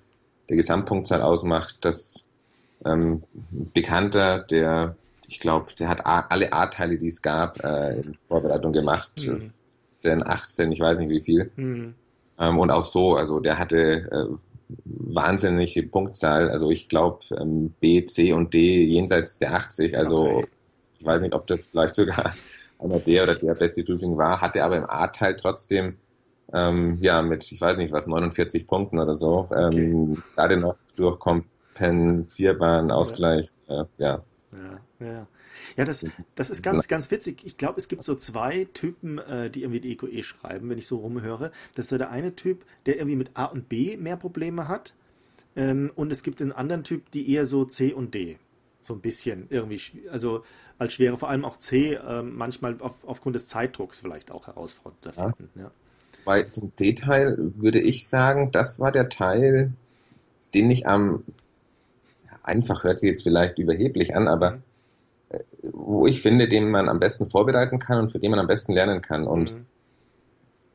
der 0.49 0.57
Gesamtpunktzahl 0.57 1.21
ausmacht, 1.21 1.85
dass 1.85 2.25
ähm, 2.85 3.25
Bekannter, 3.51 4.39
der, 4.39 4.97
ich 5.27 5.41
glaube, 5.41 5.67
der 5.79 5.89
hat 5.89 6.07
alle 6.07 6.53
A-Teile, 6.53 6.97
die 6.97 7.09
es 7.09 7.23
gab, 7.23 7.63
äh, 7.65 7.97
in 8.01 8.17
Vorbereitung 8.29 8.73
gemacht. 8.73 9.13
Mhm. 9.27 9.51
10, 9.97 10.27
18, 10.27 10.73
ich 10.73 10.81
weiß 10.81 10.99
nicht 11.01 11.11
wie 11.11 11.21
viel. 11.21 11.51
Mhm. 11.57 11.95
Ähm, 12.39 12.59
und 12.59 12.71
auch 12.71 12.85
so, 12.85 13.17
also 13.17 13.41
der 13.41 13.59
hatte 13.59 13.79
äh, 13.79 14.37
wahnsinnige 14.85 15.83
Punktzahl. 15.85 16.51
Also 16.51 16.71
ich 16.71 16.89
glaube 16.89 17.25
ähm, 17.37 17.75
B, 17.81 18.05
C 18.05 18.33
und 18.33 18.55
D 18.55 18.85
jenseits 18.85 19.39
der 19.39 19.55
80. 19.55 19.99
Also 19.99 20.27
okay. 20.27 20.47
Ich 21.07 21.13
weiß 21.13 21.23
nicht, 21.23 21.35
ob 21.37 21.47
das 21.47 21.67
vielleicht 21.67 21.95
sogar 21.95 22.35
einer 22.81 22.99
der 22.99 23.23
oder 23.23 23.35
der 23.37 23.55
beste 23.55 23.85
Prüfling 23.85 24.19
war, 24.19 24.41
hatte 24.41 24.65
aber 24.65 24.77
im 24.77 24.91
A-Teil 24.91 25.37
trotzdem 25.37 25.95
ähm, 26.53 26.99
ja 27.01 27.23
mit, 27.23 27.51
ich 27.51 27.61
weiß 27.61 27.79
nicht 27.79 27.93
was, 27.93 28.09
49 28.09 28.67
Punkten 28.67 28.99
oder 28.99 29.15
so, 29.15 29.49
ähm, 29.55 30.13
okay. 30.13 30.23
gerade 30.35 30.57
noch 30.57 30.77
durch 30.97 31.19
kompensierbaren 31.21 32.91
Ausgleich, 32.91 33.53
ja. 33.69 33.83
Äh, 33.83 33.87
ja. 33.99 34.23
Ja, 34.53 35.07
ja. 35.07 35.27
Ja, 35.77 35.85
das, 35.85 36.05
das 36.35 36.51
ist 36.51 36.63
ganz, 36.63 36.89
ganz 36.89 37.11
witzig. 37.11 37.45
Ich 37.45 37.57
glaube, 37.57 37.79
es 37.79 37.89
gibt 37.89 38.03
so 38.03 38.15
zwei 38.15 38.67
Typen, 38.73 39.19
äh, 39.19 39.51
die 39.51 39.63
irgendwie 39.63 39.81
die 39.81 39.93
EQE 39.93 40.23
schreiben, 40.23 40.71
wenn 40.71 40.79
ich 40.79 40.87
so 40.87 40.99
rumhöre. 40.99 41.51
Das 41.75 41.87
ist 41.87 41.89
so 41.91 41.99
der 41.99 42.11
eine 42.11 42.35
Typ, 42.35 42.65
der 42.87 42.97
irgendwie 42.97 43.17
mit 43.17 43.31
A 43.35 43.47
und 43.47 43.69
B 43.69 43.97
mehr 43.97 44.17
Probleme 44.17 44.69
hat. 44.69 44.95
Ähm, 45.57 45.91
und 45.95 46.13
es 46.13 46.23
gibt 46.23 46.41
einen 46.41 46.53
anderen 46.53 46.85
Typ, 46.85 47.11
die 47.11 47.31
eher 47.31 47.47
so 47.47 47.65
C 47.65 47.93
und 47.93 48.15
D 48.15 48.39
so 48.87 48.95
ein 48.95 49.01
bisschen 49.01 49.47
irgendwie, 49.51 49.81
also 50.11 50.45
als 50.79 50.93
schwere, 50.93 51.17
vor 51.19 51.29
allem 51.29 51.45
auch 51.45 51.57
C, 51.57 51.95
äh, 51.95 52.23
manchmal 52.23 52.81
auf, 52.81 53.05
aufgrund 53.05 53.37
des 53.37 53.47
Zeitdrucks 53.47 54.01
vielleicht 54.01 54.31
auch 54.31 54.47
herausfordernd 54.47 55.17
ja. 55.17 55.35
ja. 55.63 55.71
Bei 56.25 56.43
zum 56.43 56.75
C-Teil 56.75 57.37
würde 57.57 57.81
ich 57.81 58.09
sagen, 58.09 58.51
das 58.51 58.81
war 58.81 58.93
der 58.93 59.09
Teil, 59.09 59.73
den 60.55 60.71
ich 60.71 60.87
am 60.87 61.25
einfach 62.43 62.85
hört 62.85 63.01
sich 63.01 63.09
jetzt 63.09 63.25
vielleicht 63.25 63.59
überheblich 63.59 64.15
an, 64.15 64.29
aber 64.29 64.53
mhm. 64.53 64.63
Äh, 65.29 65.41
wo 65.73 66.07
ich 66.07 66.23
finde, 66.23 66.47
den 66.47 66.71
man 66.71 66.89
am 66.89 67.01
besten 67.01 67.27
vorbereiten 67.27 67.81
kann 67.81 67.99
und 67.99 68.13
für 68.13 68.21
den 68.21 68.31
man 68.31 68.39
am 68.39 68.47
besten 68.47 68.73
lernen 68.73 69.01
kann. 69.01 69.27
Und 69.27 69.53
mhm. 69.53 69.67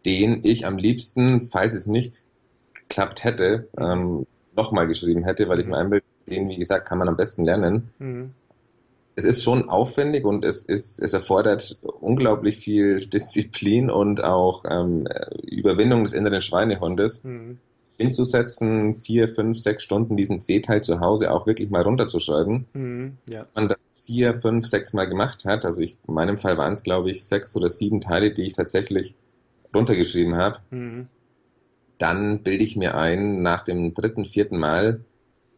den 0.05 0.41
ich 0.43 0.65
am 0.65 0.77
liebsten, 0.77 1.47
falls 1.47 1.73
es 1.73 1.87
nicht 1.87 2.25
geklappt 2.73 3.23
hätte, 3.23 3.69
ähm, 3.77 4.27
nochmal 4.53 4.87
geschrieben 4.87 5.23
hätte, 5.23 5.47
weil 5.47 5.61
ich 5.61 5.67
mir 5.67 5.77
einbilde, 5.77 6.05
den, 6.31 6.49
wie 6.49 6.57
gesagt, 6.57 6.87
kann 6.87 6.97
man 6.97 7.07
am 7.07 7.17
besten 7.17 7.45
lernen. 7.45 7.89
Mhm. 7.99 8.31
Es 9.15 9.25
ist 9.25 9.43
schon 9.43 9.69
aufwendig 9.69 10.25
und 10.25 10.45
es, 10.45 10.63
ist, 10.65 11.01
es 11.01 11.13
erfordert 11.13 11.81
unglaublich 11.99 12.57
viel 12.57 13.05
Disziplin 13.07 13.89
und 13.89 14.23
auch 14.23 14.63
ähm, 14.67 15.07
Überwindung 15.43 16.03
des 16.03 16.13
inneren 16.13 16.41
Schweinehundes. 16.41 17.23
Mhm 17.23 17.59
hinzusetzen, 18.01 18.97
vier, 18.97 19.27
fünf, 19.27 19.57
sechs 19.57 19.83
Stunden 19.83 20.17
diesen 20.17 20.41
C-Teil 20.41 20.81
zu 20.81 20.99
Hause 20.99 21.31
auch 21.31 21.45
wirklich 21.45 21.69
mal 21.69 21.83
runterzuschreiben. 21.83 22.65
Mhm, 22.73 23.17
ja. 23.29 23.45
Man 23.53 23.69
das 23.69 24.03
vier, 24.05 24.33
fünf, 24.33 24.65
sechs 24.65 24.93
Mal 24.93 25.05
gemacht 25.05 25.45
hat. 25.45 25.65
Also 25.65 25.81
ich, 25.81 25.97
in 26.07 26.13
meinem 26.13 26.39
Fall 26.39 26.57
waren 26.57 26.73
es, 26.73 26.83
glaube 26.83 27.11
ich, 27.11 27.23
sechs 27.23 27.55
oder 27.55 27.69
sieben 27.69 28.01
Teile, 28.01 28.31
die 28.31 28.47
ich 28.47 28.53
tatsächlich 28.53 29.15
runtergeschrieben 29.73 30.35
habe. 30.35 30.59
Mhm. 30.71 31.07
Dann 31.97 32.41
bilde 32.41 32.63
ich 32.63 32.75
mir 32.75 32.95
ein, 32.95 33.41
nach 33.41 33.61
dem 33.61 33.93
dritten, 33.93 34.25
vierten 34.25 34.57
Mal 34.57 35.01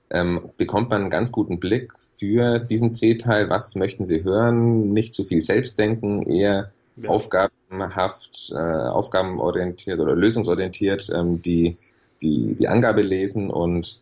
ähm, 0.10 0.50
bekommt 0.57 0.89
man 0.91 1.01
einen 1.01 1.10
ganz 1.10 1.31
guten 1.31 1.60
Blick 1.60 1.93
für 2.15 2.60
diesen 2.60 2.93
C-Teil. 2.93 3.50
Was 3.50 3.75
möchten 3.75 4.05
Sie 4.05 4.24
hören? 4.24 4.91
Nicht 4.91 5.13
zu 5.13 5.24
viel 5.24 5.41
Selbstdenken, 5.41 6.24
eher 6.24 6.72
ja. 6.95 7.10
aufgabenhaft, 7.10 8.51
äh, 8.53 8.57
aufgabenorientiert 8.57 10.00
oder 10.00 10.15
lösungsorientiert 10.15 11.10
ähm, 11.15 11.41
die 11.41 11.77
die, 12.24 12.55
die 12.55 12.67
Angabe 12.67 13.01
lesen 13.01 13.51
und 13.51 14.01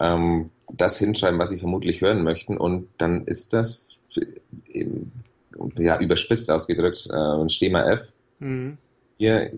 ähm, 0.00 0.50
das 0.72 0.98
hinschreiben, 0.98 1.38
was 1.38 1.50
sie 1.50 1.58
vermutlich 1.58 2.00
hören 2.02 2.22
möchten. 2.22 2.56
Und 2.56 2.88
dann 2.98 3.24
ist 3.26 3.52
das, 3.52 4.02
ja, 5.78 6.00
überspitzt 6.00 6.50
ausgedrückt, 6.50 7.08
äh, 7.10 7.16
ein 7.16 7.48
Stema 7.48 7.90
F, 7.90 8.12
mhm. 8.40 8.76
hier 9.16 9.52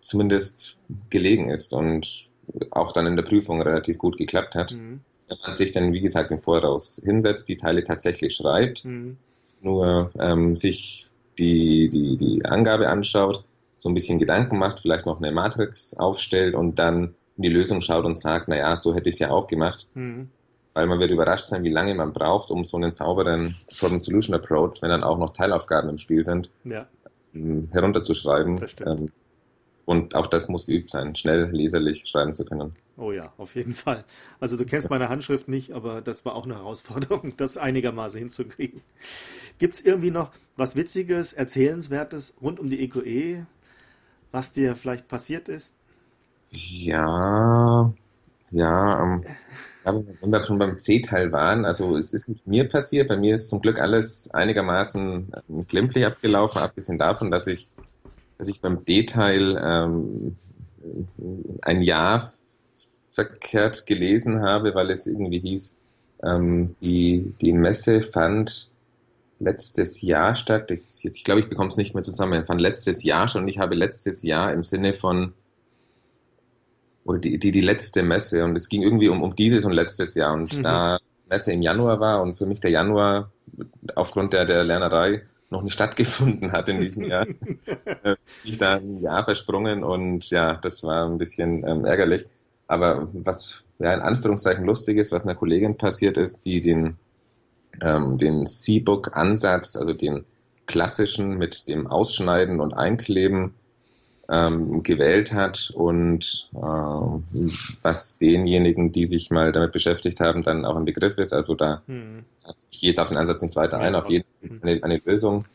zumindest 0.00 0.78
gelegen 1.10 1.50
ist 1.50 1.72
und 1.72 2.28
auch 2.70 2.92
dann 2.92 3.06
in 3.06 3.16
der 3.16 3.22
Prüfung 3.22 3.62
relativ 3.62 3.98
gut 3.98 4.18
geklappt 4.18 4.54
hat. 4.54 4.72
Mhm. 4.72 5.00
Wenn 5.28 5.38
man 5.42 5.54
sich 5.54 5.72
dann, 5.72 5.92
wie 5.92 6.00
gesagt, 6.00 6.30
im 6.30 6.42
Voraus 6.42 7.00
hinsetzt, 7.02 7.48
die 7.48 7.56
Teile 7.56 7.84
tatsächlich 7.84 8.34
schreibt, 8.34 8.84
mhm. 8.84 9.16
nur 9.60 10.10
ähm, 10.18 10.54
sich 10.54 11.06
die, 11.38 11.88
die, 11.88 12.16
die 12.16 12.44
Angabe 12.44 12.88
anschaut, 12.88 13.44
so 13.76 13.88
ein 13.88 13.94
bisschen 13.94 14.18
Gedanken 14.18 14.58
macht, 14.58 14.80
vielleicht 14.80 15.06
noch 15.06 15.18
eine 15.18 15.32
Matrix 15.32 15.94
aufstellt 15.94 16.54
und 16.54 16.78
dann 16.78 17.14
in 17.36 17.42
die 17.42 17.48
Lösung 17.48 17.80
schaut 17.80 18.04
und 18.04 18.16
sagt, 18.16 18.48
naja, 18.48 18.76
so 18.76 18.94
hätte 18.94 19.08
ich 19.08 19.16
es 19.16 19.18
ja 19.20 19.30
auch 19.30 19.46
gemacht. 19.46 19.88
Mhm. 19.94 20.28
Weil 20.74 20.86
man 20.86 21.00
wird 21.00 21.10
überrascht 21.10 21.48
sein, 21.48 21.64
wie 21.64 21.70
lange 21.70 21.94
man 21.94 22.12
braucht, 22.12 22.50
um 22.50 22.64
so 22.64 22.76
einen 22.76 22.90
sauberen 22.90 23.56
Problem-Solution-Approach, 23.78 24.80
wenn 24.80 24.88
dann 24.88 25.04
auch 25.04 25.18
noch 25.18 25.30
Teilaufgaben 25.30 25.90
im 25.90 25.98
Spiel 25.98 26.22
sind, 26.22 26.50
ja. 26.64 26.86
Ähm, 27.34 27.68
herunterzuschreiben. 27.72 28.64
Ähm, 28.86 29.06
und 29.84 30.14
auch 30.14 30.26
das 30.26 30.48
muss 30.48 30.66
geübt 30.66 30.88
sein, 30.88 31.14
schnell 31.14 31.50
leserlich 31.50 32.04
schreiben 32.06 32.34
zu 32.34 32.44
können. 32.44 32.72
Oh 32.96 33.12
ja, 33.12 33.32
auf 33.38 33.54
jeden 33.54 33.74
Fall. 33.74 34.04
Also 34.40 34.56
du 34.56 34.64
kennst 34.64 34.90
meine 34.90 35.08
Handschrift 35.08 35.48
nicht, 35.48 35.72
aber 35.72 36.00
das 36.00 36.24
war 36.24 36.34
auch 36.34 36.44
eine 36.44 36.56
Herausforderung, 36.56 37.34
das 37.36 37.56
einigermaßen 37.56 38.18
hinzukriegen. 38.18 38.82
Gibt 39.58 39.74
es 39.74 39.80
irgendwie 39.80 40.10
noch 40.10 40.30
was 40.56 40.76
Witziges, 40.76 41.32
Erzählenswertes 41.32 42.34
rund 42.40 42.60
um 42.60 42.68
die 42.68 42.80
EQE, 42.80 43.46
was 44.30 44.52
dir 44.52 44.76
vielleicht 44.76 45.08
passiert 45.08 45.48
ist? 45.48 45.74
Ja, 46.50 47.92
ja, 48.52 49.02
ähm, 49.02 49.24
wenn 49.84 50.30
wir 50.30 50.44
schon 50.44 50.58
beim 50.58 50.78
C-Teil 50.78 51.32
waren, 51.32 51.64
also 51.64 51.96
es 51.96 52.12
ist 52.12 52.28
nicht 52.28 52.46
mir 52.46 52.68
passiert, 52.68 53.08
bei 53.08 53.16
mir 53.16 53.34
ist 53.34 53.48
zum 53.48 53.62
Glück 53.62 53.80
alles 53.80 54.30
einigermaßen 54.32 55.32
ähm, 55.48 55.66
glimpflich 55.66 56.04
abgelaufen, 56.04 56.60
abgesehen 56.60 56.98
davon, 56.98 57.30
dass 57.30 57.46
ich, 57.46 57.70
dass 58.42 58.48
ich 58.48 58.60
beim 58.60 58.84
D-Teil 58.84 59.56
ähm, 59.64 60.34
ein 61.62 61.80
Jahr 61.80 62.28
verkehrt 63.08 63.86
gelesen 63.86 64.42
habe, 64.42 64.74
weil 64.74 64.90
es 64.90 65.06
irgendwie 65.06 65.38
hieß, 65.38 65.78
ähm, 66.24 66.74
die, 66.80 67.34
die 67.40 67.52
Messe 67.52 68.02
fand 68.02 68.72
letztes 69.38 70.02
Jahr 70.02 70.34
statt. 70.34 70.72
Ich, 70.72 71.04
ich 71.04 71.22
glaube, 71.22 71.40
ich 71.40 71.48
bekomme 71.48 71.68
es 71.68 71.76
nicht 71.76 71.94
mehr 71.94 72.02
zusammen. 72.02 72.44
Fand 72.44 72.60
letztes 72.60 73.04
Jahr 73.04 73.28
schon. 73.28 73.46
Ich 73.46 73.60
habe 73.60 73.76
letztes 73.76 74.24
Jahr 74.24 74.52
im 74.52 74.64
Sinne 74.64 74.92
von 74.92 75.34
oder 77.04 77.20
die, 77.20 77.38
die, 77.38 77.52
die 77.52 77.60
letzte 77.60 78.02
Messe 78.02 78.42
und 78.42 78.56
es 78.56 78.68
ging 78.68 78.82
irgendwie 78.82 79.08
um, 79.08 79.22
um 79.22 79.36
dieses 79.36 79.64
und 79.64 79.72
letztes 79.72 80.16
Jahr 80.16 80.34
und 80.34 80.58
mhm. 80.58 80.62
da 80.64 80.98
Messe 81.28 81.52
im 81.52 81.62
Januar 81.62 82.00
war 82.00 82.20
und 82.20 82.36
für 82.36 82.46
mich 82.46 82.58
der 82.58 82.72
Januar 82.72 83.30
aufgrund 83.94 84.32
der, 84.32 84.46
der 84.46 84.64
Lernerei 84.64 85.22
noch 85.52 85.62
nicht 85.62 85.74
stattgefunden 85.74 86.50
hat 86.50 86.68
in 86.68 86.80
diesem 86.80 87.04
Jahr, 87.04 87.26
äh, 88.02 88.16
ich 88.42 88.58
da 88.58 88.76
ein 88.76 89.00
Jahr 89.00 89.22
versprungen 89.24 89.84
und 89.84 90.28
ja, 90.30 90.56
das 90.56 90.82
war 90.82 91.08
ein 91.08 91.18
bisschen 91.18 91.64
ähm, 91.66 91.84
ärgerlich. 91.84 92.26
Aber 92.66 93.08
was 93.12 93.62
ja 93.78 93.92
in 93.92 94.00
Anführungszeichen 94.00 94.64
lustig 94.64 94.96
ist, 94.96 95.12
was 95.12 95.24
einer 95.24 95.34
Kollegin 95.34 95.76
passiert 95.76 96.16
ist, 96.16 96.44
die 96.44 96.60
den, 96.60 96.96
ähm, 97.80 98.18
den 98.18 98.46
C-Book-Ansatz, 98.46 99.76
also 99.76 99.92
den 99.92 100.24
klassischen 100.66 101.36
mit 101.36 101.68
dem 101.68 101.86
Ausschneiden 101.86 102.60
und 102.60 102.72
Einkleben 102.72 103.54
ähm, 104.30 104.82
gewählt 104.82 105.34
hat 105.34 105.70
und 105.74 106.50
äh, 106.54 106.58
was 106.58 108.18
denjenigen, 108.18 108.92
die 108.92 109.04
sich 109.04 109.30
mal 109.30 109.52
damit 109.52 109.72
beschäftigt 109.72 110.20
haben, 110.20 110.42
dann 110.42 110.64
auch 110.64 110.76
ein 110.76 110.84
Begriff 110.86 111.18
ist. 111.18 111.34
Also 111.34 111.54
da 111.54 111.82
hm. 111.86 112.24
ich 112.70 112.80
gehe 112.80 112.90
jetzt 112.90 113.00
auf 113.00 113.08
den 113.08 113.18
Ansatz 113.18 113.42
nicht 113.42 113.56
weiter 113.56 113.78
ein, 113.78 113.94
auf 113.94 114.08
jeden 114.08 114.24
eine, 114.62 114.82
eine 114.82 115.00
Lösung 115.04 115.46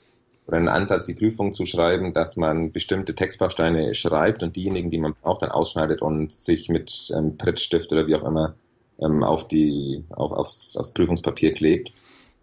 oder 0.47 0.57
einen 0.57 0.69
Ansatz, 0.69 1.05
die 1.05 1.13
Prüfung 1.13 1.53
zu 1.53 1.65
schreiben, 1.65 2.13
dass 2.13 2.37
man 2.37 2.71
bestimmte 2.71 3.15
Textbausteine 3.15 3.93
schreibt 3.93 4.43
und 4.43 4.55
diejenigen, 4.55 4.89
die 4.89 4.97
man 4.97 5.13
braucht, 5.21 5.41
dann 5.41 5.51
ausschneidet 5.51 6.01
und 6.01 6.31
sich 6.31 6.69
mit 6.69 7.11
ähm, 7.17 7.37
Prittstift 7.37 7.91
oder 7.91 8.07
wie 8.07 8.15
auch 8.15 8.23
immer 8.23 8.55
ähm, 8.99 9.23
auf 9.23 9.47
die, 9.47 10.03
auf, 10.09 10.31
aufs, 10.31 10.77
aufs 10.77 10.91
Prüfungspapier 10.91 11.53
klebt. 11.53 11.91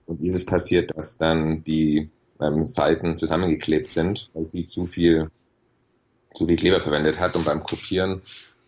Und 0.06 0.20
dieses 0.20 0.44
passiert, 0.44 0.94
dass 0.94 1.16
dann 1.16 1.64
die 1.64 2.10
ähm, 2.40 2.66
Seiten 2.66 3.16
zusammengeklebt 3.16 3.90
sind, 3.90 4.30
weil 4.34 4.44
sie 4.44 4.64
zu 4.66 4.84
viel 4.86 5.30
zu 6.34 6.46
viel 6.46 6.56
Kleber 6.56 6.80
verwendet 6.80 7.20
hat 7.20 7.36
und 7.36 7.44
beim 7.44 7.62
Kopieren 7.62 8.20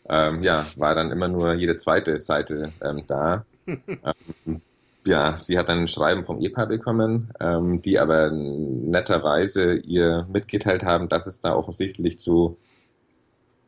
ähm, 0.09 0.43
ja, 0.43 0.65
war 0.77 0.95
dann 0.95 1.11
immer 1.11 1.29
nur 1.29 1.55
jede 1.55 1.77
zweite 1.77 2.19
Seite 2.19 2.73
ähm, 2.81 3.03
da. 3.07 3.45
ähm, 3.67 4.63
ja, 5.07 5.33
sie 5.33 5.59
hat 5.59 5.69
dann 5.69 5.81
ein 5.81 5.89
Schreiben 5.89 6.25
vom 6.25 6.41
EPA 6.41 6.67
bekommen, 6.67 7.31
ähm, 7.41 7.83
die 7.83 7.99
aber 7.99 8.31
netterweise 8.31 9.75
ihr 9.75 10.27
mitgeteilt 10.31 10.85
haben, 10.85 11.09
dass 11.09 11.27
es 11.27 11.41
da 11.41 11.55
offensichtlich 11.55 12.19
zu 12.19 12.57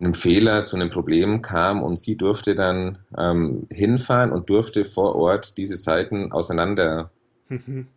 einem 0.00 0.14
Fehler, 0.14 0.64
zu 0.64 0.76
einem 0.76 0.90
Problem 0.90 1.42
kam 1.42 1.82
und 1.82 1.98
sie 1.98 2.16
durfte 2.16 2.54
dann 2.54 2.98
ähm, 3.16 3.66
hinfahren 3.70 4.30
und 4.32 4.48
durfte 4.48 4.84
vor 4.84 5.16
Ort 5.16 5.56
diese 5.56 5.76
Seiten 5.76 6.30
auseinander 6.32 7.10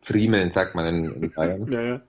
friemeln, 0.00 0.50
sagt 0.50 0.74
man 0.74 0.86
in, 0.86 1.04
in 1.22 1.30
Bayern. 1.34 1.72
Ja, 1.72 1.82
ja. 1.82 2.00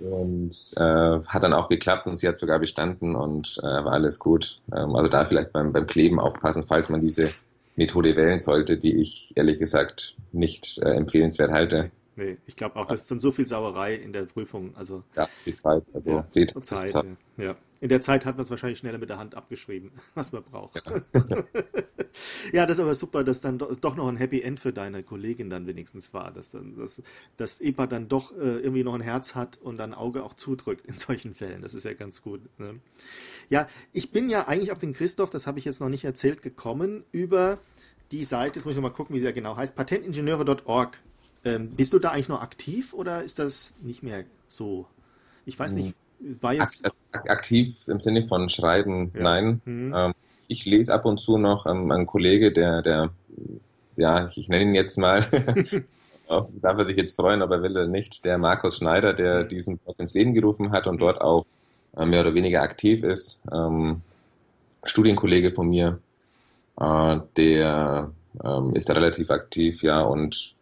Und 0.00 0.74
äh, 0.76 1.24
hat 1.26 1.42
dann 1.44 1.54
auch 1.54 1.68
geklappt 1.68 2.06
und 2.08 2.16
sie 2.16 2.26
hat 2.26 2.36
sogar 2.36 2.58
bestanden 2.58 3.14
und 3.14 3.58
äh, 3.62 3.66
war 3.66 3.92
alles 3.92 4.18
gut. 4.18 4.60
Ähm, 4.74 4.96
also 4.96 5.08
da 5.08 5.24
vielleicht 5.24 5.52
beim, 5.52 5.72
beim 5.72 5.86
Kleben 5.86 6.18
aufpassen, 6.18 6.64
falls 6.66 6.88
man 6.88 7.00
diese 7.00 7.30
Methode 7.76 8.16
wählen 8.16 8.38
sollte, 8.38 8.76
die 8.76 9.00
ich 9.00 9.32
ehrlich 9.36 9.58
gesagt 9.58 10.16
nicht 10.32 10.78
äh, 10.82 10.90
empfehlenswert 10.90 11.50
halte. 11.50 11.90
Nee, 12.16 12.38
ich 12.46 12.54
glaube 12.54 12.76
auch, 12.76 12.86
das 12.86 13.02
ist 13.02 13.10
dann 13.10 13.18
so 13.18 13.32
viel 13.32 13.46
Sauerei 13.46 13.94
in 13.94 14.12
der 14.12 14.22
Prüfung. 14.22 14.76
Also, 14.76 15.02
ja, 15.16 15.28
die 15.44 15.54
Zeit. 15.54 15.82
Also 15.92 16.10
ja, 16.10 16.30
Zeit, 16.30 16.64
Zeit. 16.64 17.06
Ja. 17.36 17.56
In 17.80 17.88
der 17.88 18.00
Zeit 18.00 18.24
hat 18.24 18.36
man 18.36 18.44
es 18.44 18.50
wahrscheinlich 18.50 18.78
schneller 18.78 18.98
mit 18.98 19.10
der 19.10 19.18
Hand 19.18 19.34
abgeschrieben, 19.34 19.90
was 20.14 20.32
man 20.32 20.44
braucht. 20.44 20.82
Ja. 20.86 21.22
ja, 22.52 22.66
das 22.66 22.78
ist 22.78 22.82
aber 22.82 22.94
super, 22.94 23.24
dass 23.24 23.40
dann 23.40 23.58
doch 23.58 23.96
noch 23.96 24.08
ein 24.08 24.16
Happy 24.16 24.40
End 24.40 24.60
für 24.60 24.72
deine 24.72 25.02
Kollegin 25.02 25.50
dann 25.50 25.66
wenigstens 25.66 26.14
war, 26.14 26.30
dass 26.30 26.50
dann 26.50 26.76
dass, 26.76 27.02
dass 27.36 27.60
EPA 27.60 27.86
dann 27.86 28.08
doch 28.08 28.32
äh, 28.32 28.60
irgendwie 28.60 28.84
noch 28.84 28.94
ein 28.94 29.00
Herz 29.00 29.34
hat 29.34 29.58
und 29.60 29.80
ein 29.80 29.92
Auge 29.92 30.22
auch 30.22 30.34
zudrückt 30.34 30.86
in 30.86 30.96
solchen 30.96 31.34
Fällen. 31.34 31.62
Das 31.62 31.74
ist 31.74 31.84
ja 31.84 31.94
ganz 31.94 32.22
gut. 32.22 32.40
Ne? 32.58 32.80
Ja, 33.50 33.66
ich 33.92 34.12
bin 34.12 34.30
ja 34.30 34.46
eigentlich 34.46 34.70
auf 34.70 34.78
den 34.78 34.92
Christoph, 34.92 35.30
das 35.30 35.46
habe 35.46 35.58
ich 35.58 35.64
jetzt 35.64 35.80
noch 35.80 35.88
nicht 35.88 36.04
erzählt, 36.04 36.42
gekommen 36.42 37.04
über 37.10 37.58
die 38.12 38.24
Seite, 38.24 38.58
jetzt 38.58 38.64
muss 38.64 38.72
ich 38.72 38.76
noch 38.80 38.88
mal 38.88 38.94
gucken, 38.94 39.16
wie 39.16 39.20
sie 39.20 39.26
ja 39.26 39.32
genau 39.32 39.56
heißt, 39.56 39.74
patentingenieure.org. 39.74 40.98
Ähm, 41.44 41.70
bist 41.72 41.92
du 41.92 41.98
da 41.98 42.10
eigentlich 42.10 42.28
noch 42.28 42.42
aktiv 42.42 42.94
oder 42.94 43.22
ist 43.22 43.38
das 43.38 43.72
nicht 43.82 44.02
mehr 44.02 44.24
so? 44.48 44.86
Ich 45.46 45.58
weiß 45.58 45.74
nicht, 45.74 45.94
war 46.40 46.54
jetzt. 46.54 46.84
Aktiv 47.12 47.76
im 47.88 48.00
Sinne 48.00 48.26
von 48.26 48.48
Schreiben, 48.48 49.12
ja. 49.14 49.22
nein. 49.22 49.60
Mhm. 49.64 49.94
Ähm, 49.94 50.14
ich 50.48 50.64
lese 50.64 50.92
ab 50.92 51.04
und 51.04 51.20
zu 51.20 51.38
noch 51.38 51.66
ähm, 51.66 51.90
einen 51.90 52.06
Kollege, 52.06 52.52
der, 52.52 52.82
der, 52.82 53.10
ja, 53.96 54.28
ich 54.34 54.48
nenne 54.48 54.64
ihn 54.64 54.74
jetzt 54.74 54.98
mal, 54.98 55.20
darf 56.28 56.78
er 56.78 56.84
sich 56.84 56.96
jetzt 56.96 57.16
freuen, 57.16 57.42
aber 57.42 57.62
will 57.62 57.76
er 57.76 57.88
nicht, 57.88 58.24
der 58.24 58.38
Markus 58.38 58.78
Schneider, 58.78 59.14
der 59.14 59.44
mhm. 59.44 59.48
diesen 59.48 59.78
Blog 59.78 59.98
ins 59.98 60.14
Leben 60.14 60.34
gerufen 60.34 60.72
hat 60.72 60.86
und 60.86 61.00
dort 61.00 61.20
auch 61.20 61.46
äh, 61.96 62.06
mehr 62.06 62.20
oder 62.20 62.34
weniger 62.34 62.62
aktiv 62.62 63.02
ist. 63.02 63.40
Ähm, 63.52 64.02
Studienkollege 64.84 65.52
von 65.52 65.68
mir, 65.68 65.98
äh, 66.78 67.20
der 67.36 68.10
ähm, 68.42 68.74
ist 68.74 68.88
da 68.88 68.94
relativ 68.94 69.30
aktiv, 69.30 69.82
ja, 69.82 70.02
und 70.02 70.54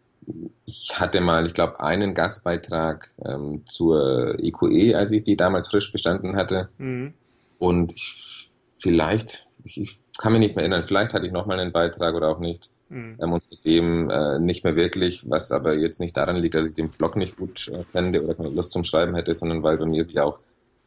ich 0.65 0.99
hatte 0.99 1.21
mal, 1.21 1.45
ich 1.45 1.53
glaube, 1.53 1.79
einen 1.79 2.13
Gastbeitrag 2.13 3.09
ähm, 3.25 3.63
zur 3.65 4.39
EQE, 4.39 4.71
e, 4.71 4.95
als 4.95 5.11
ich 5.11 5.23
die 5.23 5.35
damals 5.35 5.69
frisch 5.69 5.91
bestanden 5.91 6.35
hatte. 6.35 6.69
Mhm. 6.77 7.13
Und 7.59 7.93
ich, 7.93 8.51
vielleicht, 8.77 9.49
ich, 9.63 9.81
ich, 9.81 9.99
kann 10.17 10.33
mich 10.33 10.41
nicht 10.41 10.55
mehr 10.55 10.63
erinnern, 10.63 10.83
vielleicht 10.83 11.13
hatte 11.13 11.25
ich 11.25 11.31
nochmal 11.31 11.59
einen 11.59 11.71
Beitrag 11.71 12.13
oder 12.15 12.29
auch 12.29 12.39
nicht. 12.39 12.69
Mhm. 12.89 13.17
Ähm, 13.19 13.31
und 13.31 13.41
seitdem 13.41 14.09
äh, 14.09 14.39
nicht 14.39 14.63
mehr 14.63 14.75
wirklich, 14.75 15.29
was 15.29 15.51
aber 15.51 15.77
jetzt 15.77 15.99
nicht 15.99 16.15
daran 16.15 16.35
liegt, 16.35 16.55
dass 16.55 16.67
ich 16.67 16.73
den 16.73 16.89
Blog 16.89 17.15
nicht 17.15 17.37
gut 17.37 17.67
äh, 17.69 17.83
fände 17.83 18.23
oder 18.23 18.35
keine 18.35 18.49
Lust 18.49 18.71
zum 18.71 18.83
Schreiben 18.83 19.15
hätte, 19.15 19.33
sondern 19.33 19.63
weil 19.63 19.77
bei 19.77 19.85
mir 19.85 20.03
sich 20.03 20.19
auch 20.19 20.39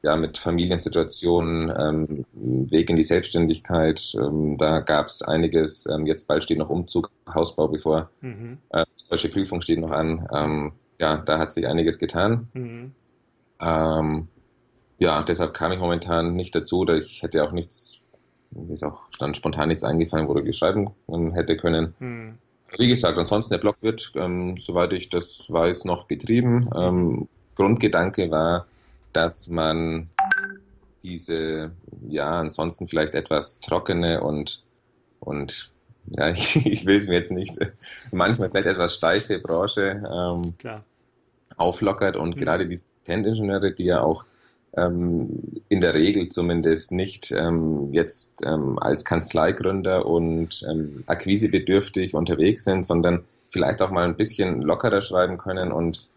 ja 0.02 0.16
mit 0.16 0.38
Familiensituationen, 0.38 1.72
ähm, 1.76 2.24
Weg 2.70 2.90
in 2.90 2.96
die 2.96 3.02
Selbstständigkeit, 3.02 4.14
ähm, 4.16 4.56
da 4.56 4.80
gab 4.80 5.06
es 5.06 5.22
einiges. 5.22 5.86
Ähm, 5.86 6.06
jetzt 6.06 6.28
bald 6.28 6.44
steht 6.44 6.58
noch 6.58 6.70
Umzug, 6.70 7.10
Hausbau 7.32 7.68
bevor. 7.68 8.10
Mhm. 8.20 8.58
Äh, 8.70 8.84
deutsche 9.08 9.30
Prüfung 9.30 9.60
steht 9.60 9.78
noch 9.78 9.90
an. 9.90 10.26
Ähm, 10.32 10.72
ja, 10.98 11.18
da 11.18 11.38
hat 11.38 11.52
sich 11.52 11.66
einiges 11.66 11.98
getan. 11.98 12.48
Mhm. 12.54 12.92
Ähm, 13.60 14.28
ja, 14.98 15.22
deshalb 15.22 15.54
kam 15.54 15.72
ich 15.72 15.78
momentan 15.78 16.34
nicht 16.34 16.54
dazu, 16.54 16.80
oder 16.80 16.96
ich 16.96 17.22
hätte 17.22 17.44
auch 17.44 17.52
nichts, 17.52 18.02
mir 18.50 18.72
ist 18.72 18.82
auch 18.82 19.08
dann 19.18 19.34
spontan 19.34 19.68
nichts 19.68 19.84
eingefallen, 19.84 20.28
worüber 20.28 20.48
ich 20.48 20.56
schreiben 20.56 20.90
hätte 21.34 21.56
können. 21.56 21.94
Mhm. 21.98 22.38
Wie 22.78 22.88
gesagt, 22.88 23.18
ansonsten 23.18 23.54
der 23.54 23.58
Blog 23.58 23.76
wird, 23.80 24.12
ähm, 24.16 24.56
soweit 24.56 24.92
ich 24.92 25.08
das 25.08 25.46
weiß, 25.50 25.84
noch 25.84 26.04
betrieben. 26.04 26.68
Ähm, 26.74 27.28
Grundgedanke 27.54 28.30
war, 28.30 28.66
dass 29.12 29.48
man 29.48 30.10
diese, 31.02 31.70
ja, 32.08 32.40
ansonsten 32.40 32.88
vielleicht 32.88 33.14
etwas 33.14 33.60
trockene 33.60 34.22
und, 34.22 34.64
und 35.20 35.72
ja, 36.08 36.30
ich, 36.30 36.66
ich 36.66 36.86
will 36.86 36.96
es 36.96 37.08
mir 37.08 37.14
jetzt 37.14 37.32
nicht, 37.32 37.58
manchmal 38.12 38.50
vielleicht 38.50 38.66
etwas 38.68 38.94
steife 38.94 39.38
Branche 39.38 40.02
ähm, 40.10 40.54
auflockert 41.56 42.16
und 42.16 42.36
mhm. 42.36 42.40
gerade 42.40 42.68
diese 42.68 42.86
Patentingenieure, 43.04 43.72
die 43.72 43.84
ja 43.84 44.02
auch 44.02 44.24
ähm, 44.76 45.62
in 45.68 45.80
der 45.80 45.94
Regel 45.94 46.28
zumindest 46.28 46.92
nicht 46.92 47.32
ähm, 47.32 47.92
jetzt 47.92 48.42
ähm, 48.44 48.78
als 48.78 49.04
Kanzleigründer 49.04 50.06
und 50.06 50.64
ähm, 50.68 51.04
akquisebedürftig 51.06 52.14
unterwegs 52.14 52.64
sind, 52.64 52.84
sondern 52.84 53.24
vielleicht 53.48 53.80
auch 53.80 53.90
mal 53.90 54.04
ein 54.04 54.16
bisschen 54.16 54.60
lockerer 54.62 55.00
schreiben 55.00 55.38
können 55.38 55.72
und 55.72 56.08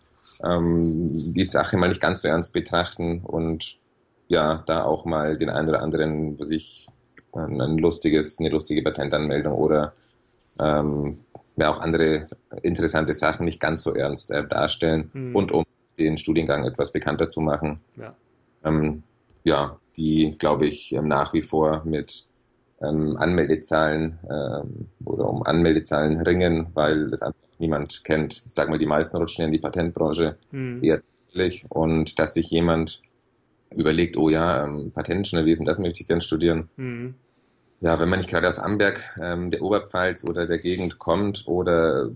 ähm, 0.44 1.12
die 1.14 1.46
Sache 1.46 1.78
mal 1.78 1.90
nicht 1.90 2.02
ganz 2.02 2.22
so 2.22 2.28
ernst 2.28 2.54
betrachten 2.54 3.22
und 3.22 3.78
ja, 4.28 4.64
da 4.68 4.84
auch 4.84 5.06
mal 5.06 5.38
den 5.38 5.50
einen 5.50 5.70
oder 5.70 5.82
anderen, 5.82 6.40
was 6.40 6.52
ich 6.52 6.86
ein 7.34 7.78
lustiges, 7.78 8.40
eine 8.40 8.50
lustige 8.50 8.82
Patentanmeldung 8.82 9.54
oder 9.54 9.94
ähm, 10.60 11.20
ja 11.58 11.70
auch 11.70 11.80
andere 11.80 12.26
interessante 12.64 13.14
Sachen 13.14 13.46
nicht 13.46 13.60
ganz 13.60 13.84
so 13.84 13.94
ernst 13.94 14.32
äh, 14.32 14.48
darstellen 14.48 15.10
mhm. 15.14 15.36
und 15.36 15.52
um 15.52 15.66
den 15.98 16.18
Studiengang 16.18 16.66
etwas 16.66 16.92
bekannter 16.92 17.28
zu 17.28 17.42
machen. 17.42 17.82
Ja, 17.98 18.16
ähm, 18.64 19.04
ja 19.44 19.78
die, 19.98 20.36
glaube 20.38 20.68
ich, 20.68 20.94
ähm, 20.94 21.06
nach 21.06 21.34
wie 21.34 21.42
vor 21.42 21.84
mit 21.86 22.28
ähm, 22.82 23.18
Anmeldezahlen 23.18 24.20
ähm, 24.24 24.88
oder 25.06 25.30
um 25.30 25.44
Anmeldezahlen 25.44 26.22
ringen, 26.22 26.68
weil 26.74 27.12
es 27.14 27.22
einfach 27.22 27.38
niemand 27.60 28.04
kennt. 28.06 28.46
Ich 28.48 28.54
sage 28.54 28.72
mal, 28.72 28.80
die 28.80 28.86
meisten 28.86 29.18
rutschen 29.18 29.46
in 29.46 29.52
die 29.52 29.60
Patentbranche 29.60 30.38
mhm. 30.52 30.84
eher 30.84 31.02
und 31.70 32.18
dass 32.18 32.34
sich 32.34 32.50
jemand 32.50 33.04
überlegt, 33.76 34.18
oh 34.18 34.30
ja, 34.30 34.66
ähm, 34.66 34.92
Patentingenieurwesen, 34.92 35.66
das 35.66 35.80
möchte 35.80 36.02
ich 36.02 36.08
gerne 36.08 36.22
studieren. 36.22 36.70
Mhm. 36.76 37.16
Ja, 37.82 38.00
wenn 38.00 38.10
man 38.10 38.20
nicht 38.20 38.30
gerade 38.30 38.48
aus 38.48 38.60
Amberg, 38.60 39.16
ähm, 39.22 39.52
der 39.52 39.62
Oberpfalz 39.62 40.26
oder 40.26 40.46
der 40.46 40.58
Gegend 40.58 41.00
kommt 41.00 41.48
oder 41.48 42.10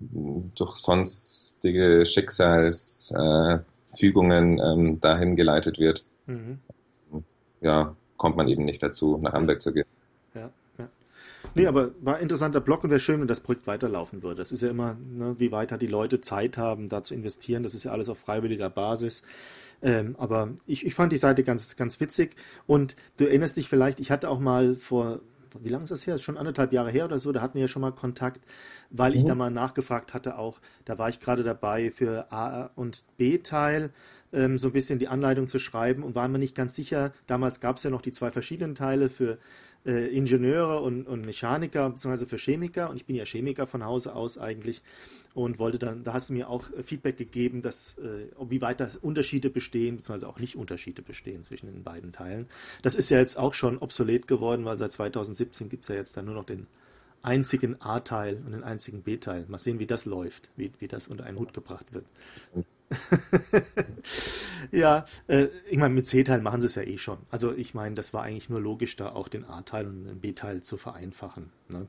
durch 0.00 0.74
sonstige 0.74 2.04
Schicksalsfügungen 2.04 4.58
äh, 4.58 4.62
ähm, 4.62 5.00
dahin 5.00 5.36
geleitet 5.36 5.78
wird, 5.78 6.02
mhm. 6.26 6.58
ja, 7.60 7.94
kommt 8.16 8.36
man 8.36 8.48
eben 8.48 8.64
nicht 8.64 8.82
dazu, 8.82 9.18
nach 9.18 9.34
Amberg 9.34 9.62
zu 9.62 9.72
gehen. 9.72 9.86
Nee, 11.54 11.66
aber 11.66 11.92
war 12.00 12.16
ein 12.16 12.22
interessanter 12.22 12.60
Blog 12.60 12.84
und 12.84 12.90
wäre 12.90 13.00
schön, 13.00 13.20
wenn 13.20 13.28
das 13.28 13.40
Projekt 13.40 13.66
weiterlaufen 13.66 14.22
würde. 14.22 14.36
Das 14.36 14.52
ist 14.52 14.62
ja 14.62 14.70
immer, 14.70 14.96
ne, 15.08 15.36
wie 15.38 15.52
weit 15.52 15.70
hat 15.70 15.82
die 15.82 15.86
Leute 15.86 16.20
Zeit 16.20 16.58
haben, 16.58 16.88
da 16.88 17.02
zu 17.02 17.14
investieren. 17.14 17.62
Das 17.62 17.74
ist 17.74 17.84
ja 17.84 17.92
alles 17.92 18.08
auf 18.08 18.18
freiwilliger 18.18 18.70
Basis. 18.70 19.22
Ähm, 19.82 20.16
aber 20.18 20.50
ich, 20.66 20.84
ich 20.84 20.94
fand 20.94 21.12
die 21.12 21.18
Seite 21.18 21.44
ganz, 21.44 21.76
ganz 21.76 22.00
witzig. 22.00 22.36
Und 22.66 22.96
du 23.18 23.26
erinnerst 23.26 23.56
dich 23.56 23.68
vielleicht, 23.68 24.00
ich 24.00 24.10
hatte 24.10 24.28
auch 24.30 24.40
mal 24.40 24.76
vor, 24.76 25.20
wie 25.60 25.68
lange 25.68 25.84
ist 25.84 25.90
das 25.90 26.06
her? 26.06 26.14
Das 26.14 26.20
ist 26.20 26.24
schon 26.24 26.38
anderthalb 26.38 26.72
Jahre 26.72 26.90
her 26.90 27.04
oder 27.04 27.18
so, 27.18 27.30
da 27.32 27.40
hatten 27.40 27.54
wir 27.54 27.62
ja 27.62 27.68
schon 27.68 27.82
mal 27.82 27.92
Kontakt, 27.92 28.40
weil 28.90 29.12
mhm. 29.12 29.18
ich 29.18 29.24
da 29.24 29.34
mal 29.34 29.50
nachgefragt 29.50 30.14
hatte 30.14 30.38
auch, 30.38 30.60
da 30.84 30.98
war 30.98 31.08
ich 31.08 31.20
gerade 31.20 31.44
dabei 31.44 31.90
für 31.90 32.32
A 32.32 32.70
und 32.74 33.04
B-Teil 33.16 33.90
ähm, 34.32 34.58
so 34.58 34.68
ein 34.68 34.72
bisschen 34.72 34.98
die 34.98 35.08
Anleitung 35.08 35.46
zu 35.48 35.58
schreiben 35.58 36.02
und 36.02 36.14
war 36.14 36.26
mir 36.28 36.38
nicht 36.38 36.56
ganz 36.56 36.74
sicher, 36.74 37.12
damals 37.26 37.60
gab 37.60 37.76
es 37.76 37.84
ja 37.84 37.90
noch 37.90 38.02
die 38.02 38.12
zwei 38.12 38.30
verschiedenen 38.30 38.74
Teile 38.74 39.08
für 39.08 39.38
äh, 39.86 40.06
Ingenieure 40.16 40.80
und, 40.80 41.06
und 41.06 41.24
Mechaniker, 41.24 41.90
beziehungsweise 41.90 42.26
für 42.26 42.38
Chemiker. 42.38 42.90
Und 42.90 42.96
ich 42.96 43.06
bin 43.06 43.16
ja 43.16 43.24
Chemiker 43.24 43.66
von 43.66 43.84
Hause 43.84 44.14
aus 44.14 44.38
eigentlich 44.38 44.82
und 45.34 45.58
wollte 45.58 45.78
dann, 45.78 46.04
da 46.04 46.12
hast 46.12 46.30
du 46.30 46.32
mir 46.32 46.48
auch 46.48 46.64
Feedback 46.82 47.16
gegeben, 47.16 47.60
dass, 47.62 47.98
äh, 47.98 48.28
wie 48.48 48.60
weit 48.60 48.80
da 48.80 48.88
Unterschiede 49.02 49.50
bestehen, 49.50 49.96
beziehungsweise 49.96 50.28
auch 50.28 50.38
nicht 50.38 50.56
Unterschiede 50.56 51.02
bestehen 51.02 51.42
zwischen 51.42 51.66
den 51.66 51.82
beiden 51.82 52.12
Teilen. 52.12 52.46
Das 52.82 52.94
ist 52.94 53.10
ja 53.10 53.18
jetzt 53.18 53.36
auch 53.36 53.54
schon 53.54 53.78
obsolet 53.78 54.26
geworden, 54.26 54.64
weil 54.64 54.78
seit 54.78 54.92
2017 54.92 55.68
gibt 55.68 55.82
es 55.82 55.88
ja 55.88 55.96
jetzt 55.96 56.16
dann 56.16 56.26
nur 56.26 56.34
noch 56.34 56.44
den 56.44 56.66
einzigen 57.22 57.80
A-Teil 57.80 58.42
und 58.44 58.52
den 58.52 58.62
einzigen 58.62 59.02
B-Teil. 59.02 59.46
Mal 59.48 59.58
sehen, 59.58 59.78
wie 59.78 59.86
das 59.86 60.04
läuft, 60.04 60.50
wie, 60.56 60.70
wie 60.78 60.88
das 60.88 61.08
unter 61.08 61.24
einen 61.24 61.38
Hut 61.38 61.54
gebracht 61.54 61.94
wird. 61.94 62.04
ja, 64.72 65.06
äh, 65.26 65.46
ich 65.70 65.78
meine, 65.78 65.94
mit 65.94 66.06
C-Teil 66.06 66.40
machen 66.40 66.60
sie 66.60 66.66
es 66.66 66.74
ja 66.74 66.82
eh 66.82 66.98
schon. 66.98 67.18
Also 67.30 67.52
ich 67.52 67.74
meine, 67.74 67.94
das 67.94 68.14
war 68.14 68.22
eigentlich 68.22 68.50
nur 68.50 68.60
logisch, 68.60 68.96
da 68.96 69.10
auch 69.10 69.28
den 69.28 69.44
A-Teil 69.44 69.86
und 69.86 70.04
den 70.04 70.20
B-Teil 70.20 70.62
zu 70.62 70.76
vereinfachen. 70.76 71.50
Ne? 71.68 71.86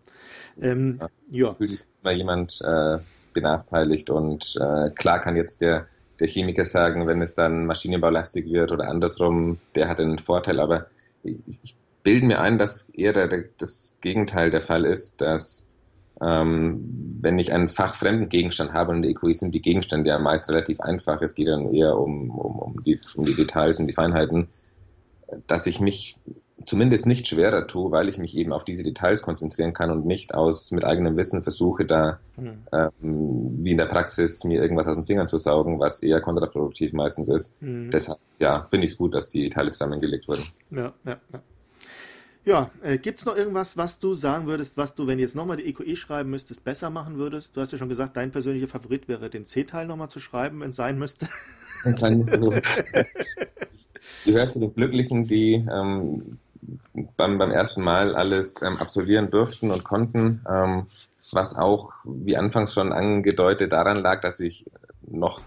Ähm, 0.62 1.00
ja. 1.00 1.10
ja. 1.30 1.54
Fühlt 1.56 1.72
sich 1.72 1.84
mal 2.02 2.16
jemand 2.16 2.60
äh, 2.64 2.98
benachteiligt 3.34 4.10
und 4.10 4.56
äh, 4.60 4.90
klar 4.92 5.20
kann 5.20 5.36
jetzt 5.36 5.62
der, 5.62 5.88
der 6.20 6.28
Chemiker 6.28 6.66
sagen, 6.66 7.08
wenn 7.08 7.22
es 7.22 7.36
dann 7.36 7.66
maschinenbaulastig 7.66 8.52
wird 8.52 8.72
oder 8.72 8.90
andersrum, 8.90 9.60
der 9.76 9.90
hat 9.90 10.00
einen 10.00 10.20
Vorteil, 10.20 10.60
aber 10.60 10.88
ich, 11.24 11.38
ich 11.64 11.76
bilde 12.04 12.28
mir 12.28 12.40
ein, 12.40 12.58
dass 12.58 12.90
eher 12.90 13.14
der, 13.14 13.28
der, 13.28 13.46
das 13.58 13.98
Gegenteil 14.02 14.52
der 14.52 14.62
Fall 14.62 14.86
ist, 14.86 15.22
dass 15.22 15.72
ähm, 16.22 17.18
wenn 17.22 17.40
ich 17.40 17.52
einen 17.52 17.68
fachfremden 17.68 18.30
Gegenstand 18.30 18.74
habe 18.74 18.92
und 18.92 18.98
in 18.98 19.02
der 19.04 19.12
EQI 19.12 19.34
sind 19.34 19.54
die 19.54 19.62
Gegenstände 19.62 20.10
ja 20.10 20.20
meist 20.20 20.50
relativ 20.50 20.80
einfach, 20.80 21.22
es 21.22 21.36
geht 21.36 21.48
dann 21.48 21.74
eher 21.74 21.98
um, 21.98 22.30
um, 22.32 22.60
um, 22.60 22.84
die, 22.84 23.00
um 23.16 23.26
die 23.26 23.36
Details 23.36 23.80
und 23.80 23.88
die 23.88 23.94
Feinheiten, 23.94 24.48
dass 25.48 25.68
ich 25.68 25.80
mich 25.80 26.18
zumindest 26.64 27.06
nicht 27.06 27.28
schwerer 27.28 27.68
tue, 27.68 27.92
weil 27.92 28.10
ich 28.10 28.18
mich 28.18 28.36
eben 28.38 28.54
auf 28.54 28.64
diese 28.64 28.84
Details 28.84 29.22
konzentrieren 29.22 29.74
kann 29.74 29.92
und 29.92 30.06
nicht 30.06 30.34
aus 30.34 30.72
mit 30.72 30.86
eigenem 30.86 31.18
Wissen 31.18 31.44
versuche, 31.44 31.86
da 31.86 32.20
mhm. 32.38 32.64
ähm, 32.72 33.64
wie 33.64 33.72
in 33.72 33.78
der 33.78 33.86
Praxis 33.86 34.44
mir 34.46 34.62
irgendwas 34.62 34.88
aus 34.88 34.96
den 34.96 35.06
Fingern 35.06 35.28
zu 35.28 35.38
saugen, 35.38 35.80
was 35.80 36.02
eher 36.02 36.22
kontraproduktiv 36.22 36.94
meistens 36.94 37.30
ist. 37.30 37.62
Mhm. 37.62 37.92
Deshalb, 37.92 38.20
ja, 38.40 38.68
finde 38.70 38.86
ich 38.86 38.92
es 38.92 38.98
gut, 38.98 39.14
dass 39.14 39.30
die 39.30 39.50
Teile 39.50 39.72
zusammengelegt 39.72 40.28
wurden. 40.28 40.44
Ja, 40.72 40.94
ja, 41.06 41.18
ja. 41.34 41.42
Ja, 42.46 42.70
äh, 42.84 42.98
gibt 42.98 43.20
es 43.20 43.26
noch 43.26 43.36
irgendwas, 43.36 43.76
was 43.76 44.00
du 44.00 44.14
sagen 44.14 44.46
würdest, 44.46 44.78
was 44.78 44.94
du, 44.94 45.08
wenn 45.08 45.18
du 45.18 45.24
jetzt 45.24 45.36
nochmal 45.36 45.58
die 45.58 45.66
EQE 45.66 45.96
schreiben 45.96 46.30
müsstest, 46.30 46.64
besser 46.64 46.92
machen 46.92 47.18
würdest? 47.18 47.58
Du 47.58 47.62
hast 47.62 47.72
ja 47.72 47.78
schon 47.78 47.90
gesagt, 47.90 48.16
dein 48.18 48.32
persönlicher 48.32 48.68
Favorit 48.68 49.08
wäre, 49.08 49.30
den 49.30 49.46
C-Teil 49.46 49.88
nochmal 49.88 50.10
zu 50.10 50.20
schreiben, 50.20 50.62
wenn 50.62 50.70
es 50.70 50.76
sein 50.76 51.00
müsste. 51.00 51.28
Sein 51.98 52.20
müsste 52.20 52.62
gehört 54.26 54.52
zu 54.52 54.60
den 54.60 54.74
Glücklichen, 54.74 55.28
die 55.28 55.66
ähm, 55.72 56.40
beim, 57.16 57.38
beim 57.38 57.52
ersten 57.52 57.84
Mal 57.84 58.16
alles 58.16 58.62
ähm, 58.62 58.78
absolvieren 58.78 59.30
durften 59.30 59.72
und 59.72 59.84
konnten, 59.84 60.42
ähm, 60.50 60.88
was 61.32 61.58
auch, 61.58 61.94
wie 62.04 62.38
anfangs 62.38 62.74
schon 62.74 62.92
angedeutet, 62.92 63.72
daran 63.72 63.98
lag, 63.98 64.22
dass 64.22 64.40
ich 64.40 64.66
noch 65.08 65.42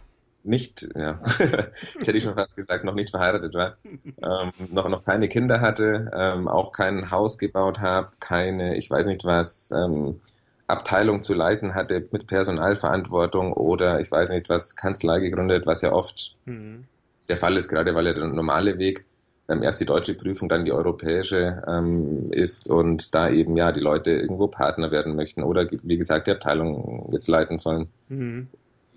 nicht, 0.49 0.89
ja, 0.97 1.21
jetzt 1.39 2.07
hätte 2.07 2.17
ich 2.17 2.25
schon 2.25 2.35
fast 2.35 2.57
gesagt, 2.57 2.85
noch 2.85 2.95
nicht 2.95 3.11
verheiratet 3.11 3.55
war, 3.55 3.77
ähm, 3.85 4.53
noch, 4.71 4.89
noch 4.89 5.05
keine 5.05 5.29
Kinder 5.29 5.61
hatte, 5.61 6.11
ähm, 6.15 6.49
auch 6.49 6.73
kein 6.73 7.11
Haus 7.11 7.39
gebaut 7.39 7.81
habe, 7.81 8.09
keine, 8.21 8.77
ich 8.77 8.91
weiß 8.91 9.07
nicht 9.07 9.25
was, 9.25 9.71
ähm, 9.73 10.21
Abteilung 10.67 11.23
zu 11.23 11.35
leiten 11.35 11.75
hatte 11.75 12.07
mit 12.11 12.27
Personalverantwortung 12.27 13.53
oder 13.53 14.01
ich 14.01 14.11
weiß 14.11 14.31
nicht 14.31 14.49
was, 14.49 14.77
Kanzlei 14.77 15.21
gegründet, 15.21 15.67
was 15.67 15.83
ja 15.83 15.93
oft 15.93 16.37
mhm. 16.45 16.85
der 17.29 17.37
Fall 17.37 17.57
ist, 17.57 17.69
gerade 17.69 17.95
weil 17.95 18.07
ja 18.07 18.13
der 18.13 18.27
normale 18.27 18.79
Weg 18.79 19.07
ähm, 19.49 19.63
erst 19.63 19.81
die 19.81 19.87
deutsche 19.87 20.15
Prüfung, 20.15 20.51
dann 20.51 20.67
die 20.67 20.73
europäische 20.73 21.63
ähm, 21.67 22.31
ist 22.33 22.69
und 22.69 23.15
da 23.15 23.31
eben 23.31 23.57
ja 23.57 23.73
die 23.73 23.81
Leute 23.81 24.13
irgendwo 24.13 24.47
Partner 24.47 24.91
werden 24.91 25.17
möchten 25.17 25.43
oder 25.43 25.67
wie 25.71 25.97
gesagt 25.97 26.27
die 26.27 26.33
Abteilung 26.33 27.09
jetzt 27.13 27.29
leiten 27.29 27.59
sollen. 27.59 27.89
Mhm 28.09 28.49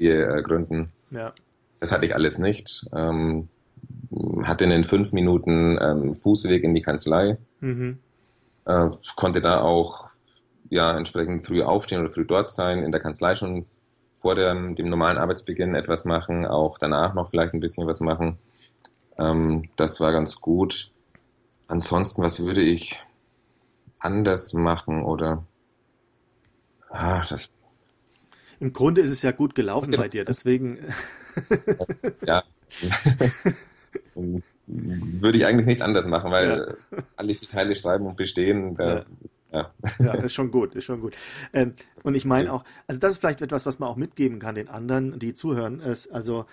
äh, 0.08 0.42
gründen. 0.42 0.86
Ja. 1.12 1.34
Das 1.80 1.92
hatte 1.92 2.06
ich 2.06 2.16
alles 2.16 2.38
nicht. 2.38 2.86
Ähm, 2.94 3.50
hatte 4.44 4.66
einen 4.66 4.84
fünf 4.84 5.14
Minuten 5.14 5.78
ähm, 5.82 6.16
Fußweg 6.16 6.64
in 6.64 6.76
die 6.76 6.82
Kanzlei. 6.82 7.38
Mhm. 7.60 8.00
Äh, 8.66 8.90
konnte 9.16 9.42
da 9.42 9.62
auch 9.62 10.12
ja 10.70 10.96
entsprechend 10.98 11.46
früh 11.46 11.62
aufstehen 11.62 12.02
oder 12.02 12.10
früh 12.10 12.26
dort 12.26 12.52
sein, 12.52 12.80
in 12.80 12.92
der 12.92 13.02
Kanzlei 13.02 13.36
schon 13.36 13.66
vor 14.16 14.36
dem, 14.36 14.76
dem 14.76 14.88
normalen 14.88 15.18
Arbeitsbeginn 15.18 15.74
etwas 15.74 16.06
machen, 16.06 16.46
auch 16.46 16.78
danach 16.78 17.16
noch 17.16 17.30
vielleicht 17.30 17.54
ein 17.54 17.60
bisschen 17.60 17.88
was 17.88 18.00
machen. 18.00 18.38
Ähm, 19.18 19.70
das 19.76 20.00
war 20.00 20.12
ganz 20.12 20.40
gut. 20.40 20.92
Ansonsten, 21.68 22.22
was 22.22 22.46
würde 22.46 22.62
ich 22.62 23.04
anders 24.00 24.54
machen 24.54 25.04
oder 25.04 25.44
ah, 26.90 27.24
das 27.28 27.52
im 28.62 28.74
Grunde 28.74 29.02
ist 29.02 29.12
es 29.12 29.24
ja 29.24 29.32
gut 29.32 29.56
gelaufen 29.56 29.92
bei 29.98 30.08
dir, 30.08 30.24
deswegen. 30.24 30.78
ja. 32.26 32.44
Würde 34.68 35.38
ich 35.38 35.46
eigentlich 35.46 35.66
nichts 35.66 35.82
anders 35.82 36.08
machen, 36.08 36.32
weil 36.32 36.76
ja. 36.92 37.04
alle 37.18 37.34
vier 37.34 37.50
Teile 37.50 37.76
schreiben 37.76 38.06
und 38.06 38.16
bestehen. 38.16 38.76
Da, 38.76 39.00
ja. 39.00 39.06
Ja. 39.52 39.72
ja, 40.00 40.14
ist 40.14 40.34
schon 40.34 40.52
gut, 40.52 40.76
ist 40.76 40.86
schon 40.86 41.02
gut. 41.02 41.14
Ähm, 41.52 41.74
und 42.04 42.16
ich 42.16 42.24
meine 42.24 42.54
auch, 42.54 42.64
also 42.88 43.00
das 43.00 43.14
ist 43.14 43.18
vielleicht 43.18 43.42
etwas, 43.42 43.66
was 43.66 43.80
man 43.80 43.90
auch 43.90 43.98
mitgeben 43.98 44.40
kann 44.40 44.56
den 44.56 44.70
anderen, 44.70 45.20
die 45.20 45.34
zuhören, 45.34 45.82
ist 45.82 46.08
also 46.08 46.46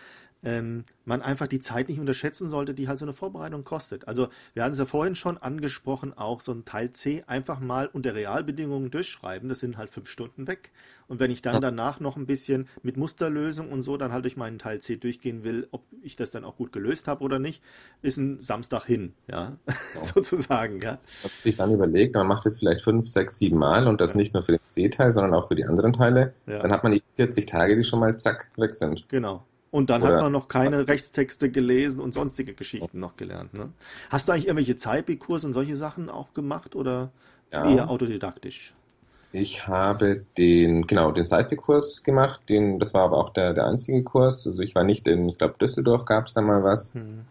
ähm, 0.43 0.85
man 1.05 1.23
einfach 1.23 1.47
die 1.47 1.61
Zeit 1.61 1.89
nicht 1.89 1.99
unterschätzen 1.99 2.49
sollte, 2.49 2.75
die 2.75 2.89
halt 2.89 2.99
so 2.99 3.05
eine 3.05 3.13
Vorbereitung 3.13 3.65
kostet. 3.65 4.07
Also 4.07 4.29
wir 4.55 4.63
hatten 4.63 4.73
es 4.73 4.79
ja 4.79 4.87
vorhin 4.87 5.15
schon 5.15 5.39
angesprochen, 5.39 6.17
auch 6.17 6.41
so 6.41 6.53
ein 6.53 6.65
Teil 6.65 6.91
C 6.91 7.25
einfach 7.27 7.61
mal 7.61 7.87
unter 7.87 8.15
Realbedingungen 8.15 8.91
durchschreiben, 8.91 9.49
das 9.49 9.61
sind 9.61 9.79
halt 9.79 9.91
fünf 9.91 10.09
Stunden 10.09 10.47
weg. 10.47 10.71
Und 11.09 11.21
wenn 11.21 11.31
ich 11.31 11.41
dann 11.41 11.63
danach 11.63 12.01
noch 12.01 12.19
ein 12.19 12.27
bisschen 12.27 12.69
mit 12.83 12.99
Musterlösung 12.99 13.73
und 13.73 13.81
so 13.81 13.97
dann 13.97 14.13
halt 14.13 14.25
durch 14.25 14.37
meinen 14.37 14.59
Teil 14.59 14.79
C 14.81 14.97
durchgehen 14.97 15.43
will, 15.43 15.67
ob 15.71 15.83
ich 16.03 16.17
das 16.17 16.31
dann 16.31 16.45
auch 16.45 16.57
gut 16.57 16.71
gelöst 16.71 17.09
habe 17.09 17.25
oder 17.25 17.39
nicht, 17.39 17.63
ist 18.03 18.19
ein 18.19 18.41
Samstag 18.41 18.85
hin, 18.85 19.15
ja, 19.27 19.57
ja. 19.67 19.75
sozusagen, 20.05 20.81
ja. 20.81 20.99
Hat 21.25 21.31
sich 21.41 21.57
dann 21.57 21.73
überlegt, 21.73 22.15
man 22.15 22.27
macht 22.27 22.45
es 22.45 22.59
vielleicht 22.59 22.83
fünf, 22.83 23.07
sechs, 23.07 23.39
sieben 23.39 23.59
Mal 23.59 23.89
und 23.89 24.03
das 24.03 24.13
ja. 24.13 24.19
nicht 24.19 24.35
nur 24.35 24.43
für 24.43 24.53
den 24.53 24.67
C-Teil, 24.67 25.11
sondern 25.11 25.33
auch 25.35 25.49
für 25.49 25.55
die 25.55 25.65
anderen 25.65 25.95
Teile, 25.95 26.35
ja. 26.47 26.59
dann 26.59 26.73
hat 26.73 26.83
man 26.83 26.93
die 26.93 27.03
40 27.17 27.47
Tage, 27.47 27.75
die 27.75 27.85
schon 27.85 28.01
mal 28.01 28.19
zack 28.19 28.51
weg 28.57 28.75
sind. 28.75 29.09
Genau. 29.09 29.43
Und 29.71 29.91
dann 29.91 30.03
Oder 30.03 30.15
hat 30.15 30.23
man 30.23 30.33
noch 30.33 30.49
keine 30.49 30.89
Rechtstexte 30.89 31.51
gelesen 31.51 32.01
und 32.01 32.13
sonstige 32.13 32.55
Geschichten 32.55 32.99
noch 33.01 33.17
gelernt. 33.17 33.53
Ne? 33.53 33.71
Hast 34.09 34.27
du 34.27 34.33
eigentlich 34.33 34.47
irgendwelche 34.47 34.77
Zeitkurse 34.77 35.47
und 35.47 35.53
solche 35.53 35.77
Sachen 35.77 36.09
auch 36.09 36.33
gemacht 36.33 36.75
oder 36.75 37.11
ja. 37.53 37.71
eher 37.71 37.91
autodidaktisch? 37.91 38.75
Ich 39.31 39.69
habe 39.69 40.25
den, 40.39 40.87
genau, 40.87 41.13
den 41.13 41.25
Sci-Fi-Kurs 41.25 42.03
gemacht, 42.03 42.49
den, 42.49 42.79
das 42.79 42.95
war 42.95 43.03
aber 43.03 43.19
auch 43.19 43.29
der, 43.29 43.53
der 43.53 43.67
einzige 43.67 44.03
Kurs. 44.03 44.47
Also 44.47 44.63
ich 44.63 44.75
war 44.75 44.85
nicht 44.85 45.07
in, 45.07 45.29
ich 45.29 45.37
glaube, 45.37 45.57
Düsseldorf 45.61 46.07
gab 46.07 46.27
es 46.27 46.35
da 46.35 46.41
mal 46.41 46.65
was. 46.65 46.95
Hm. 46.95 47.27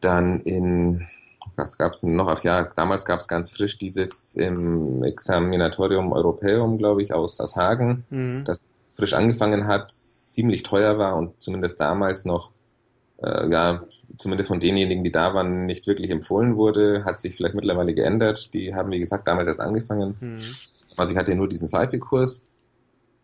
Dann 0.00 0.40
in, 0.42 1.04
was 1.56 1.78
gab 1.78 1.94
es 1.94 2.00
denn 2.00 2.14
noch? 2.14 2.28
Ach 2.28 2.44
ja, 2.44 2.64
damals 2.76 3.04
gab 3.04 3.18
es 3.18 3.26
ganz 3.26 3.50
frisch 3.50 3.76
dieses 3.78 4.36
im 4.36 5.02
Examinatorium 5.02 6.12
Europäum, 6.12 6.78
glaube 6.78 7.02
ich, 7.02 7.12
aus, 7.12 7.40
aus 7.40 7.56
Hagen, 7.56 8.04
hm. 8.10 8.44
das 8.44 8.68
frisch 8.96 9.14
angefangen 9.14 9.66
hat, 9.66 9.90
ziemlich 9.90 10.62
teuer 10.62 10.98
war 10.98 11.16
und 11.16 11.40
zumindest 11.40 11.80
damals 11.80 12.24
noch, 12.24 12.52
äh, 13.22 13.50
ja, 13.50 13.84
zumindest 14.18 14.48
von 14.48 14.60
denjenigen, 14.60 15.04
die 15.04 15.12
da 15.12 15.34
waren, 15.34 15.66
nicht 15.66 15.86
wirklich 15.86 16.10
empfohlen 16.10 16.56
wurde, 16.56 17.04
hat 17.04 17.20
sich 17.20 17.36
vielleicht 17.36 17.54
mittlerweile 17.54 17.94
geändert. 17.94 18.52
Die 18.54 18.74
haben, 18.74 18.90
wie 18.90 18.98
gesagt, 18.98 19.28
damals 19.28 19.48
erst 19.48 19.60
angefangen. 19.60 20.16
Mhm. 20.20 20.40
Also 20.96 21.12
ich 21.12 21.18
hatte 21.18 21.34
nur 21.34 21.48
diesen 21.48 21.68
Saipi-Kurs 21.68 22.48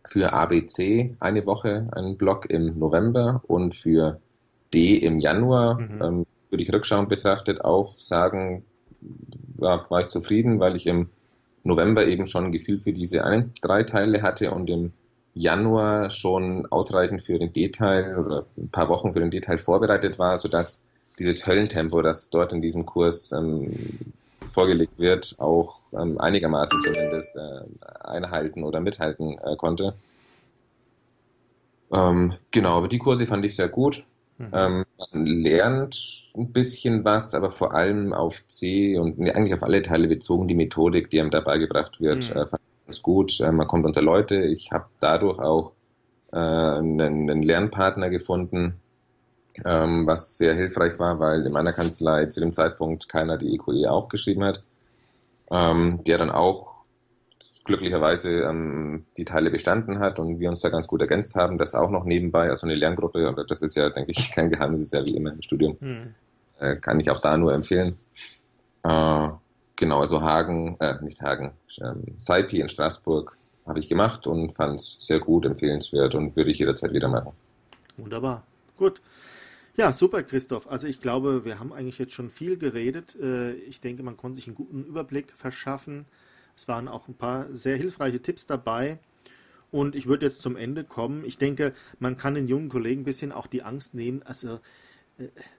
für 0.05 0.33
ABC 0.33 1.15
eine 1.19 1.45
Woche, 1.45 1.89
einen 1.91 2.17
Block 2.17 2.49
im 2.49 2.77
November 2.77 3.41
und 3.47 3.75
für 3.75 4.19
D 4.73 4.95
im 4.97 5.19
Januar. 5.19 5.79
Mhm. 5.79 6.01
Ähm, 6.01 6.25
würde 6.49 6.63
ich 6.63 6.71
rückschauend 6.71 7.09
betrachtet 7.09 7.65
auch 7.65 7.95
sagen, 7.95 8.63
ja, 9.59 9.81
war 9.89 10.01
ich 10.01 10.07
zufrieden, 10.07 10.59
weil 10.59 10.75
ich 10.75 10.85
im 10.85 11.09
November 11.63 12.05
eben 12.05 12.27
schon 12.27 12.45
ein 12.45 12.51
Gefühl 12.51 12.77
für 12.77 12.93
diese 12.93 13.23
ein, 13.23 13.53
drei 13.61 13.83
Teile 13.83 14.21
hatte 14.21 14.51
und 14.51 14.69
im 14.69 14.93
Januar 15.35 16.09
schon 16.09 16.67
ausreichend 16.71 17.23
für 17.23 17.39
den 17.39 17.53
Detail 17.53 18.17
oder 18.17 18.45
ein 18.57 18.69
paar 18.69 18.89
Wochen 18.89 19.13
für 19.13 19.19
den 19.19 19.31
Detail 19.31 19.57
vorbereitet 19.57 20.19
war, 20.19 20.37
sodass 20.37 20.85
dieses 21.19 21.45
Höllentempo, 21.47 22.01
das 22.01 22.29
dort 22.29 22.53
in 22.53 22.61
diesem 22.61 22.85
Kurs 22.85 23.31
ähm, 23.31 23.71
vorgelegt 24.47 24.97
wird, 24.99 25.35
auch 25.39 25.77
ähm, 25.93 26.19
einigermaßen 26.19 26.79
zumindest 26.81 27.35
äh, 27.35 28.05
einhalten 28.05 28.63
oder 28.63 28.79
mithalten 28.79 29.37
äh, 29.39 29.55
konnte. 29.55 29.95
Ähm, 31.91 32.33
genau, 32.51 32.77
aber 32.77 32.87
die 32.87 32.99
Kurse 32.99 33.25
fand 33.25 33.45
ich 33.45 33.55
sehr 33.55 33.69
gut. 33.69 34.03
Mhm. 34.37 34.49
Ähm, 34.53 34.85
man 34.97 35.25
lernt 35.25 36.31
ein 36.35 36.51
bisschen 36.51 37.05
was, 37.05 37.35
aber 37.35 37.51
vor 37.51 37.73
allem 37.73 38.13
auf 38.13 38.45
C 38.47 38.97
und 38.97 39.19
eigentlich 39.19 39.53
auf 39.53 39.63
alle 39.63 39.81
Teile 39.81 40.07
bezogen 40.07 40.47
die 40.47 40.55
Methodik, 40.55 41.09
die 41.09 41.19
einem 41.19 41.31
dabei 41.31 41.57
gebracht 41.57 42.01
wird, 42.01 42.29
mhm. 42.29 42.41
äh, 42.41 42.47
fand 42.47 42.61
ganz 42.85 43.01
gut. 43.01 43.39
Äh, 43.39 43.51
man 43.51 43.67
kommt 43.67 43.85
unter 43.85 44.01
Leute. 44.01 44.43
Ich 44.43 44.71
habe 44.71 44.85
dadurch 44.99 45.39
auch 45.39 45.73
äh, 46.31 46.37
einen, 46.37 46.99
einen, 47.01 47.43
Lernpartner 47.43 48.09
gefunden, 48.09 48.79
ähm, 49.63 50.07
was 50.07 50.37
sehr 50.37 50.55
hilfreich 50.55 50.99
war, 50.99 51.19
weil 51.19 51.45
in 51.45 51.53
meiner 51.53 51.73
Kanzlei 51.73 52.25
zu 52.25 52.39
dem 52.39 52.53
Zeitpunkt 52.53 53.09
keiner 53.09 53.37
die 53.37 53.53
EQE 53.53 53.83
e 53.83 53.87
auch 53.87 54.09
geschrieben 54.09 54.43
hat, 54.43 54.63
ähm, 55.51 56.03
der 56.05 56.17
dann 56.17 56.31
auch 56.31 56.73
glücklicherweise 57.65 58.41
ähm, 58.41 59.05
die 59.17 59.25
Teile 59.25 59.49
bestanden 59.49 59.99
hat 59.99 60.19
und 60.19 60.39
wir 60.39 60.49
uns 60.49 60.61
da 60.61 60.69
ganz 60.69 60.87
gut 60.87 61.01
ergänzt 61.01 61.35
haben. 61.35 61.57
Das 61.57 61.75
auch 61.75 61.89
noch 61.89 62.03
nebenbei, 62.03 62.49
also 62.49 62.67
eine 62.67 62.75
Lerngruppe, 62.75 63.27
und 63.27 63.39
das 63.49 63.61
ist 63.61 63.75
ja, 63.75 63.89
denke 63.89 64.11
ich, 64.11 64.31
kein 64.35 64.49
Geheimnis, 64.49 64.81
ist 64.81 64.93
ja 64.93 65.05
wie 65.05 65.15
immer 65.15 65.31
im 65.31 65.41
Studium. 65.41 65.77
Hm. 65.79 66.15
Äh, 66.59 66.75
kann 66.77 66.99
ich 66.99 67.09
auch 67.09 67.19
da 67.19 67.37
nur 67.37 67.53
empfehlen. 67.53 67.95
Äh, 68.83 69.29
genau, 69.83 69.99
also 69.99 70.21
Hagen, 70.21 70.77
äh, 70.79 70.95
nicht 71.01 71.21
Hagen, 71.21 71.51
ähm, 71.81 72.03
Saipi 72.17 72.61
in 72.61 72.69
Straßburg 72.69 73.37
habe 73.65 73.79
ich 73.79 73.89
gemacht 73.89 74.27
und 74.27 74.55
fand 74.55 74.79
es 74.79 74.97
sehr 75.05 75.19
gut, 75.19 75.45
empfehlenswert 75.45 76.15
und 76.15 76.37
würde 76.37 76.51
ich 76.51 76.59
jederzeit 76.59 76.93
wieder 76.93 77.09
machen. 77.09 77.33
Wunderbar, 77.97 78.43
gut. 78.77 79.01
Ja, 79.75 79.91
super, 79.91 80.23
Christoph. 80.23 80.69
Also 80.69 80.87
ich 80.87 81.01
glaube, 81.01 81.43
wir 81.43 81.59
haben 81.59 81.73
eigentlich 81.73 81.97
jetzt 81.97 82.13
schon 82.13 82.29
viel 82.29 82.57
geredet. 82.57 83.17
Äh, 83.19 83.53
ich 83.53 83.81
denke, 83.81 84.03
man 84.03 84.15
konnte 84.15 84.37
sich 84.37 84.47
einen 84.47 84.55
guten 84.55 84.85
Überblick 84.85 85.33
verschaffen. 85.35 86.05
Es 86.55 86.67
waren 86.67 86.87
auch 86.87 87.07
ein 87.07 87.15
paar 87.15 87.47
sehr 87.51 87.75
hilfreiche 87.75 88.21
Tipps 88.21 88.45
dabei. 88.45 88.99
Und 89.71 89.95
ich 89.95 90.05
würde 90.05 90.27
jetzt 90.27 90.43
zum 90.43 90.55
Ende 90.55 90.83
kommen. 90.83 91.25
Ich 91.25 91.39
denke, 91.39 91.73
man 91.99 92.15
kann 92.15 92.35
den 92.35 92.47
jungen 92.47 92.69
Kollegen 92.69 93.01
ein 93.01 93.05
bisschen 93.05 93.31
auch 93.31 93.47
die 93.47 93.63
Angst 93.63 93.95
nehmen. 93.95 94.21
Also 94.23 94.59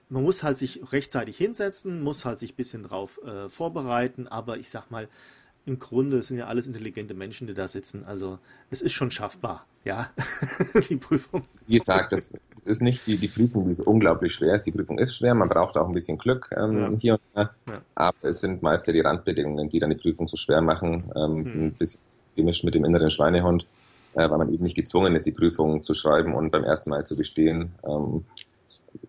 man 0.09 0.23
muss 0.23 0.43
halt 0.43 0.57
sich 0.57 0.81
rechtzeitig 0.91 1.37
hinsetzen, 1.37 2.01
muss 2.01 2.25
halt 2.25 2.39
sich 2.39 2.53
ein 2.53 2.55
bisschen 2.55 2.83
drauf 2.83 3.19
äh, 3.23 3.49
vorbereiten, 3.49 4.27
aber 4.27 4.57
ich 4.57 4.69
sag 4.69 4.91
mal, 4.91 5.07
im 5.65 5.79
Grunde 5.79 6.21
sind 6.21 6.37
ja 6.37 6.45
alles 6.45 6.67
intelligente 6.67 7.13
Menschen, 7.13 7.47
die 7.47 7.53
da 7.53 7.67
sitzen. 7.67 8.03
Also 8.05 8.37
es 8.69 8.81
ist 8.81 8.93
schon 8.93 9.09
schaffbar, 9.09 9.65
ja, 9.83 10.11
die 10.89 10.97
Prüfung. 10.97 11.43
Wie 11.65 11.77
gesagt, 11.77 12.11
das 12.11 12.37
ist 12.65 12.81
nicht 12.81 13.07
die, 13.07 13.17
die 13.17 13.27
Prüfung, 13.27 13.65
die 13.65 13.73
so 13.73 13.83
unglaublich 13.83 14.33
schwer 14.33 14.53
ist. 14.53 14.65
Die 14.65 14.71
Prüfung 14.71 14.99
ist 14.99 15.15
schwer, 15.15 15.33
man 15.33 15.49
braucht 15.49 15.77
auch 15.77 15.87
ein 15.87 15.93
bisschen 15.93 16.17
Glück 16.17 16.49
ähm, 16.55 16.77
ja. 16.77 16.91
hier 16.97 17.13
und 17.13 17.21
da. 17.33 17.51
Ja. 17.67 17.81
Aber 17.95 18.29
es 18.29 18.41
sind 18.41 18.61
meist 18.61 18.85
ja 18.87 18.93
die 18.93 19.01
Randbedingungen, 19.01 19.69
die 19.69 19.79
dann 19.79 19.89
die 19.89 19.95
Prüfung 19.95 20.27
so 20.27 20.37
schwer 20.37 20.61
machen. 20.61 21.11
Ähm, 21.15 21.45
hm. 21.45 21.63
Ein 21.67 21.73
bisschen 21.73 22.01
gemischt 22.35 22.63
mit 22.63 22.75
dem 22.75 22.85
inneren 22.85 23.09
Schweinehund, 23.09 23.65
äh, 24.13 24.29
weil 24.29 24.37
man 24.37 24.53
eben 24.53 24.63
nicht 24.63 24.75
gezwungen 24.75 25.15
ist, 25.15 25.25
die 25.25 25.31
Prüfung 25.31 25.81
zu 25.81 25.93
schreiben 25.93 26.35
und 26.35 26.51
beim 26.51 26.63
ersten 26.63 26.91
Mal 26.91 27.05
zu 27.05 27.15
bestehen. 27.15 27.71
Ähm, 27.83 28.25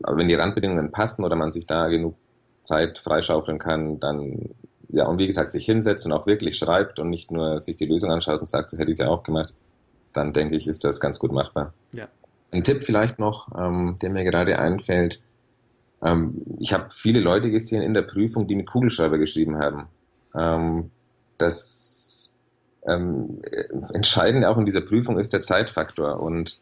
aber 0.02 0.18
wenn 0.18 0.28
die 0.28 0.34
Randbedingungen 0.34 0.92
passen 0.92 1.24
oder 1.24 1.36
man 1.36 1.50
sich 1.50 1.66
da 1.66 1.88
genug 1.88 2.14
Zeit 2.62 2.98
freischaufeln 2.98 3.58
kann, 3.58 4.00
dann 4.00 4.50
ja, 4.88 5.06
und 5.06 5.18
wie 5.18 5.26
gesagt, 5.26 5.52
sich 5.52 5.64
hinsetzt 5.64 6.06
und 6.06 6.12
auch 6.12 6.26
wirklich 6.26 6.56
schreibt 6.56 6.98
und 6.98 7.10
nicht 7.10 7.30
nur 7.30 7.60
sich 7.60 7.76
die 7.76 7.86
Lösung 7.86 8.10
anschaut 8.10 8.40
und 8.40 8.48
sagt, 8.48 8.70
so 8.70 8.78
hätte 8.78 8.90
ich 8.90 8.94
es 8.94 9.04
ja 9.04 9.08
auch 9.08 9.22
gemacht, 9.22 9.52
dann 10.12 10.32
denke 10.32 10.56
ich, 10.56 10.66
ist 10.66 10.84
das 10.84 11.00
ganz 11.00 11.18
gut 11.18 11.32
machbar. 11.32 11.74
Ja. 11.92 12.08
Ein 12.52 12.64
Tipp 12.64 12.84
vielleicht 12.84 13.18
noch, 13.18 13.48
ähm, 13.58 13.98
der 14.00 14.10
mir 14.10 14.24
gerade 14.24 14.58
einfällt. 14.58 15.20
Ähm, 16.02 16.42
ich 16.58 16.72
habe 16.72 16.86
viele 16.90 17.20
Leute 17.20 17.50
gesehen 17.50 17.82
in 17.82 17.94
der 17.94 18.02
Prüfung, 18.02 18.46
die 18.46 18.54
mit 18.54 18.68
Kugelschreiber 18.68 19.18
geschrieben 19.18 19.58
haben. 19.58 19.88
Ähm, 20.34 20.90
das 21.38 22.36
ähm, 22.86 23.42
entscheidend 23.92 24.44
auch 24.44 24.56
in 24.56 24.64
dieser 24.64 24.80
Prüfung 24.80 25.18
ist 25.18 25.32
der 25.32 25.42
Zeitfaktor 25.42 26.20
und 26.20 26.60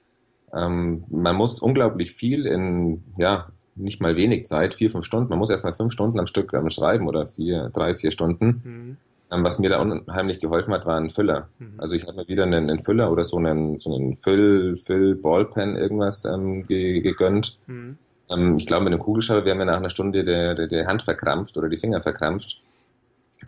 ähm, 0.55 1.05
man 1.09 1.37
muss 1.37 1.61
unglaublich 1.61 2.13
viel 2.13 2.47
in, 2.47 3.03
ja, 3.17 3.49
nicht 3.77 4.01
mal 4.01 4.17
wenig 4.17 4.45
Zeit, 4.45 4.75
vier, 4.75 4.91
fünf 4.91 5.05
Stunden. 5.05 5.31
Man 5.31 5.39
muss 5.39 5.51
erstmal 5.51 5.73
fünf 5.73 5.93
Stunden 5.93 6.21
am 6.21 6.27
Stück 6.27 6.53
ähm, 6.53 6.71
schreiben 6.71 7.09
oder 7.09 7.27
vier, 7.27 7.71
drei, 7.73 7.95
vier 7.95 8.11
Stunden. 8.11 8.63
Mhm. 8.65 8.97
Ähm, 9.33 9.45
was 9.45 9.59
mir 9.59 9.71
da 9.71 9.81
unheimlich 9.81 10.39
geholfen 10.41 10.73
hat, 10.73 10.87
war 10.87 10.97
ein 10.97 11.11
Füller. 11.11 11.49
Mhm. 11.59 11.75
Also 11.79 11.97
ich 11.97 12.07
habe 12.07 12.17
mir 12.17 12.29
wieder 12.29 12.45
einen, 12.45 12.71
einen, 12.71 12.83
Füller 12.83 13.11
oder 13.11 13.25
so 13.25 13.37
einen, 13.37 13.79
so 13.79 13.95
einen 13.95 14.15
Füll, 14.15 14.77
Füll, 14.77 15.17
Ballpen 15.17 15.77
irgendwas 15.77 16.25
ähm, 16.25 16.67
ge, 16.67 17.01
gegönnt. 17.01 17.59
Mhm. 17.67 17.99
Ähm, 18.31 18.57
ich 18.59 18.67
glaube, 18.67 18.85
mit 18.85 18.93
einem 18.93 19.03
Kugelschreiber 19.03 19.45
wäre 19.45 19.57
mir 19.57 19.67
nach 19.67 19.79
einer 19.79 19.91
Stunde 19.91 20.23
der, 20.23 20.55
der, 20.55 20.69
der 20.69 20.87
Hand 20.87 21.03
verkrampft 21.03 21.57
oder 21.59 21.69
die 21.69 21.79
Finger 21.79 22.01
verkrampft. 22.01 22.61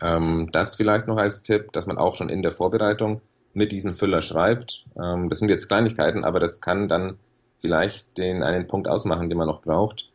Ähm, 0.01 0.49
das 0.51 0.75
vielleicht 0.75 1.07
noch 1.07 1.17
als 1.17 1.41
Tipp, 1.41 1.71
dass 1.71 1.87
man 1.87 1.97
auch 1.97 2.15
schon 2.15 2.29
in 2.29 2.41
der 2.41 2.51
Vorbereitung 2.51 3.21
mit 3.57 3.71
diesem 3.71 3.95
Füller 3.95 4.21
schreibt. 4.21 4.85
Ähm, 5.01 5.29
das 5.29 5.39
sind 5.39 5.49
jetzt 5.49 5.67
Kleinigkeiten, 5.67 6.23
aber 6.23 6.39
das 6.39 6.61
kann 6.61 6.87
dann 6.87 7.17
vielleicht 7.57 8.17
den 8.19 8.43
einen 8.43 8.67
Punkt 8.67 8.87
ausmachen, 8.87 9.29
den 9.29 9.37
man 9.37 9.47
noch 9.47 9.61
braucht. 9.61 10.11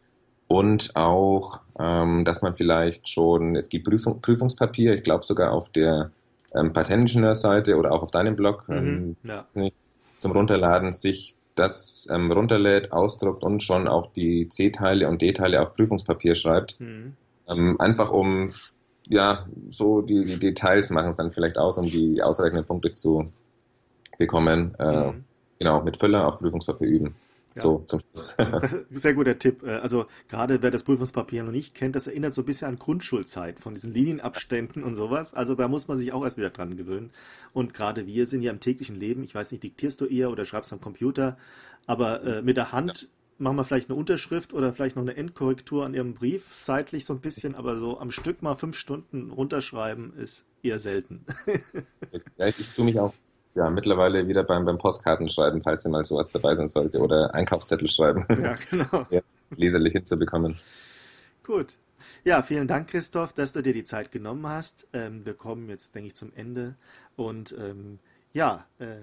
Und 0.47 0.95
auch, 0.95 1.61
ähm, 1.79 2.25
dass 2.25 2.43
man 2.43 2.55
vielleicht 2.55 3.09
schon, 3.09 3.57
es 3.57 3.69
gibt 3.69 3.87
Prüfung, 3.87 4.21
Prüfungspapier, 4.21 4.95
ich 4.95 5.03
glaube 5.03 5.25
sogar 5.25 5.53
auf 5.53 5.71
der 5.71 6.13
ähm, 6.55 6.73
Patentingenieur-Seite 6.73 7.77
oder 7.77 7.91
auch 7.91 8.03
auf 8.03 8.13
deinem 8.13 8.37
Blog 8.37 8.69
mhm, 8.69 8.77
ähm, 8.77 9.17
ja. 9.25 9.47
zum 10.21 10.33
Runterladen 10.33 10.93
sich 10.93 11.35
das 11.57 12.07
ähm, 12.13 12.31
runterlädt, 12.31 12.93
ausdruckt 12.93 13.43
und 13.43 13.63
schon 13.63 13.89
auch 13.89 14.07
die 14.07 14.49
C-Teile 14.49 15.09
und 15.09 15.21
D-Teile 15.21 15.61
auf 15.61 15.75
Prüfungspapier 15.75 16.35
schreibt. 16.35 16.79
Mhm. 16.79 17.15
Ähm, 17.49 17.81
einfach 17.81 18.11
um, 18.11 18.53
ja, 19.09 19.47
so 19.71 20.03
die, 20.03 20.25
die 20.25 20.39
Details 20.39 20.91
machen 20.91 21.09
es 21.09 21.17
dann 21.17 21.31
vielleicht 21.31 21.59
aus, 21.59 21.79
um 21.79 21.87
die 21.87 22.23
ausreichenden 22.23 22.65
Punkte 22.65 22.93
zu 22.93 23.33
bekommen. 24.19 24.75
Äh, 24.79 25.13
mhm. 25.13 25.25
Genau, 25.59 25.83
mit 25.83 25.99
Füller 25.99 26.27
auf 26.27 26.39
Prüfungspapier 26.39 26.89
üben. 26.89 27.15
Ja. 27.57 27.63
So 27.63 27.83
zum 27.87 28.01
Schluss. 28.01 28.37
Sehr 28.91 29.15
guter 29.15 29.39
Tipp. 29.39 29.63
Äh, 29.63 29.77
also 29.77 30.07
gerade 30.29 30.63
wer 30.63 30.71
das 30.71 30.85
Prüfungspapier 30.85 31.43
noch 31.43 31.53
nicht 31.53 31.75
kennt, 31.75 31.97
das 31.97 32.07
erinnert 32.07 32.35
so 32.35 32.43
ein 32.43 32.47
bisschen 32.47 32.69
an 32.69 32.79
Grundschulzeit 32.79 33.59
von 33.59 33.75
diesen 33.75 33.93
Linienabständen 33.93 34.83
und 34.83 34.97
sowas. 34.97 35.35
Also 35.35 35.55
da 35.55 35.69
muss 35.69 35.89
man 35.89 35.99
sich 35.99 36.13
auch 36.13 36.25
erst 36.25 36.39
wieder 36.39 36.51
dran 36.51 36.77
gewöhnen. 36.77 37.11
Und 37.53 37.75
gerade 37.75 38.07
wir 38.07 38.27
sind 38.27 38.43
ja 38.43 38.51
im 38.51 38.61
täglichen 38.61 38.99
Leben, 38.99 39.23
ich 39.23 39.35
weiß 39.35 39.53
nicht, 39.53 39.63
diktierst 39.63 40.01
du 40.01 40.07
eher 40.07 40.31
oder 40.31 40.47
schreibst 40.47 40.73
am 40.73 40.81
Computer, 40.81 41.37
aber 41.87 42.23
äh, 42.25 42.43
mit 42.43 42.57
der 42.57 42.73
Hand 42.73 43.03
ja. 43.03 43.09
Machen 43.39 43.57
wir 43.57 43.65
vielleicht 43.65 43.91
eine 43.91 43.99
Unterschrift 43.99 44.53
oder 44.53 44.73
vielleicht 44.73 44.97
noch 44.97 45.03
eine 45.03 45.17
Endkorrektur 45.17 45.85
an 45.85 45.95
ihrem 45.95 46.15
Brief, 46.15 46.55
seitlich 46.61 47.05
so 47.05 47.15
ein 47.15 47.21
bisschen, 47.21 47.55
aber 47.55 47.77
so 47.77 47.99
am 47.99 48.11
Stück 48.11 48.43
mal 48.43 48.55
fünf 48.55 48.77
Stunden 48.77 49.31
runterschreiben 49.31 50.15
ist 50.17 50.47
eher 50.63 50.79
selten. 50.79 51.25
ja, 52.37 52.47
ich, 52.47 52.61
ich 52.61 52.69
tue 52.75 52.85
mich 52.85 52.99
auch 53.01 53.13
ja, 53.55 53.69
mittlerweile 53.69 54.29
wieder 54.29 54.45
beim, 54.45 54.65
beim 54.65 54.79
Postkartenschreiben, 54.79 55.63
falls 55.63 55.83
dir 55.83 55.91
mal 55.91 56.05
sowas 56.05 56.31
dabei 56.31 56.55
sein 56.55 56.69
sollte, 56.69 56.99
oder 56.99 57.35
Einkaufszettel 57.35 57.89
schreiben. 57.89 58.25
Ja, 58.31 58.57
genau. 58.71 59.07
ja, 59.11 59.21
leserlich 59.57 59.93
hinzubekommen. 59.93 60.57
Gut. 61.43 61.77
Ja, 62.25 62.43
vielen 62.43 62.67
Dank, 62.67 62.89
Christoph, 62.89 63.33
dass 63.33 63.53
du 63.53 63.63
dir 63.63 63.75
die 63.75 63.85
Zeit 63.85 64.11
genommen 64.11 64.47
hast. 64.49 64.89
Ähm, 64.93 65.25
wir 65.25 65.35
kommen 65.35 65.69
jetzt, 65.69 65.95
denke 65.95 66.09
ich, 66.09 66.17
zum 66.17 66.33
Ende. 66.35 66.77
Und 67.15 67.55
ähm, 67.59 67.99
ja, 68.33 68.67
äh, 68.79 68.97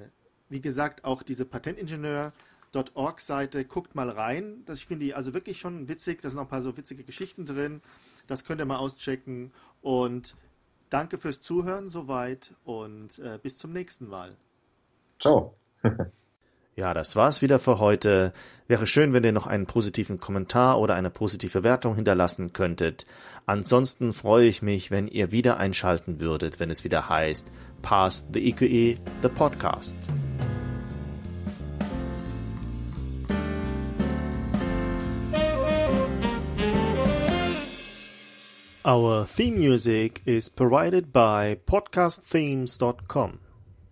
wie 0.50 0.62
gesagt, 0.62 1.06
auch 1.06 1.22
diese 1.22 1.46
Patentingenieur.org-Seite, 2.72 3.66
guckt 3.66 3.96
mal 3.96 4.10
rein. 4.10 4.64
Das, 4.66 4.80
ich 4.80 4.86
finde 4.86 5.06
die 5.06 5.14
also 5.14 5.34
wirklich 5.34 5.60
schon 5.60 5.88
witzig. 5.88 6.22
Da 6.22 6.30
sind 6.30 6.38
noch 6.38 6.46
ein 6.46 6.50
paar 6.50 6.62
so 6.62 6.78
witzige 6.78 7.04
Geschichten 7.04 7.46
drin. 7.46 7.82
Das 8.28 8.44
könnt 8.44 8.62
ihr 8.62 8.66
mal 8.66 8.78
auschecken. 8.78 9.52
Und 9.82 10.36
Danke 10.90 11.20
fürs 11.20 11.40
Zuhören 11.40 11.88
soweit 11.88 12.52
und 12.64 13.20
äh, 13.20 13.38
bis 13.42 13.58
zum 13.58 13.72
nächsten 13.72 14.08
Mal. 14.08 14.36
Ciao. 15.20 15.54
ja, 16.76 16.94
das 16.96 17.16
war's 17.16 17.44
wieder 17.44 17.60
für 17.60 17.78
heute. 17.78 18.34
Wäre 18.68 18.88
schön, 18.88 19.14
wenn 19.14 19.24
ihr 19.24 19.32
noch 19.32 19.46
einen 19.46 19.68
positiven 19.68 20.20
Kommentar 20.20 20.80
oder 20.80 20.96
eine 20.96 21.12
positive 21.12 21.64
Wertung 21.64 21.96
hinterlassen 21.96 22.54
könntet. 22.54 23.06
Ansonsten 23.46 24.14
freue 24.14 24.48
ich 24.48 24.64
mich, 24.64 24.90
wenn 24.90 25.08
ihr 25.08 25.32
wieder 25.32 25.58
einschalten 25.58 26.20
würdet, 26.22 26.60
wenn 26.60 26.72
es 26.72 26.84
wieder 26.84 27.08
heißt 27.08 27.52
Past 27.84 28.30
the 28.34 28.50
EQE, 28.50 28.98
the 29.22 29.30
Podcast. 29.30 29.98
Our 38.90 39.24
theme 39.24 39.60
music 39.60 40.24
is 40.26 40.50
provided 40.50 41.14
by 41.14 41.60
podcastthemes.com. 41.68 43.40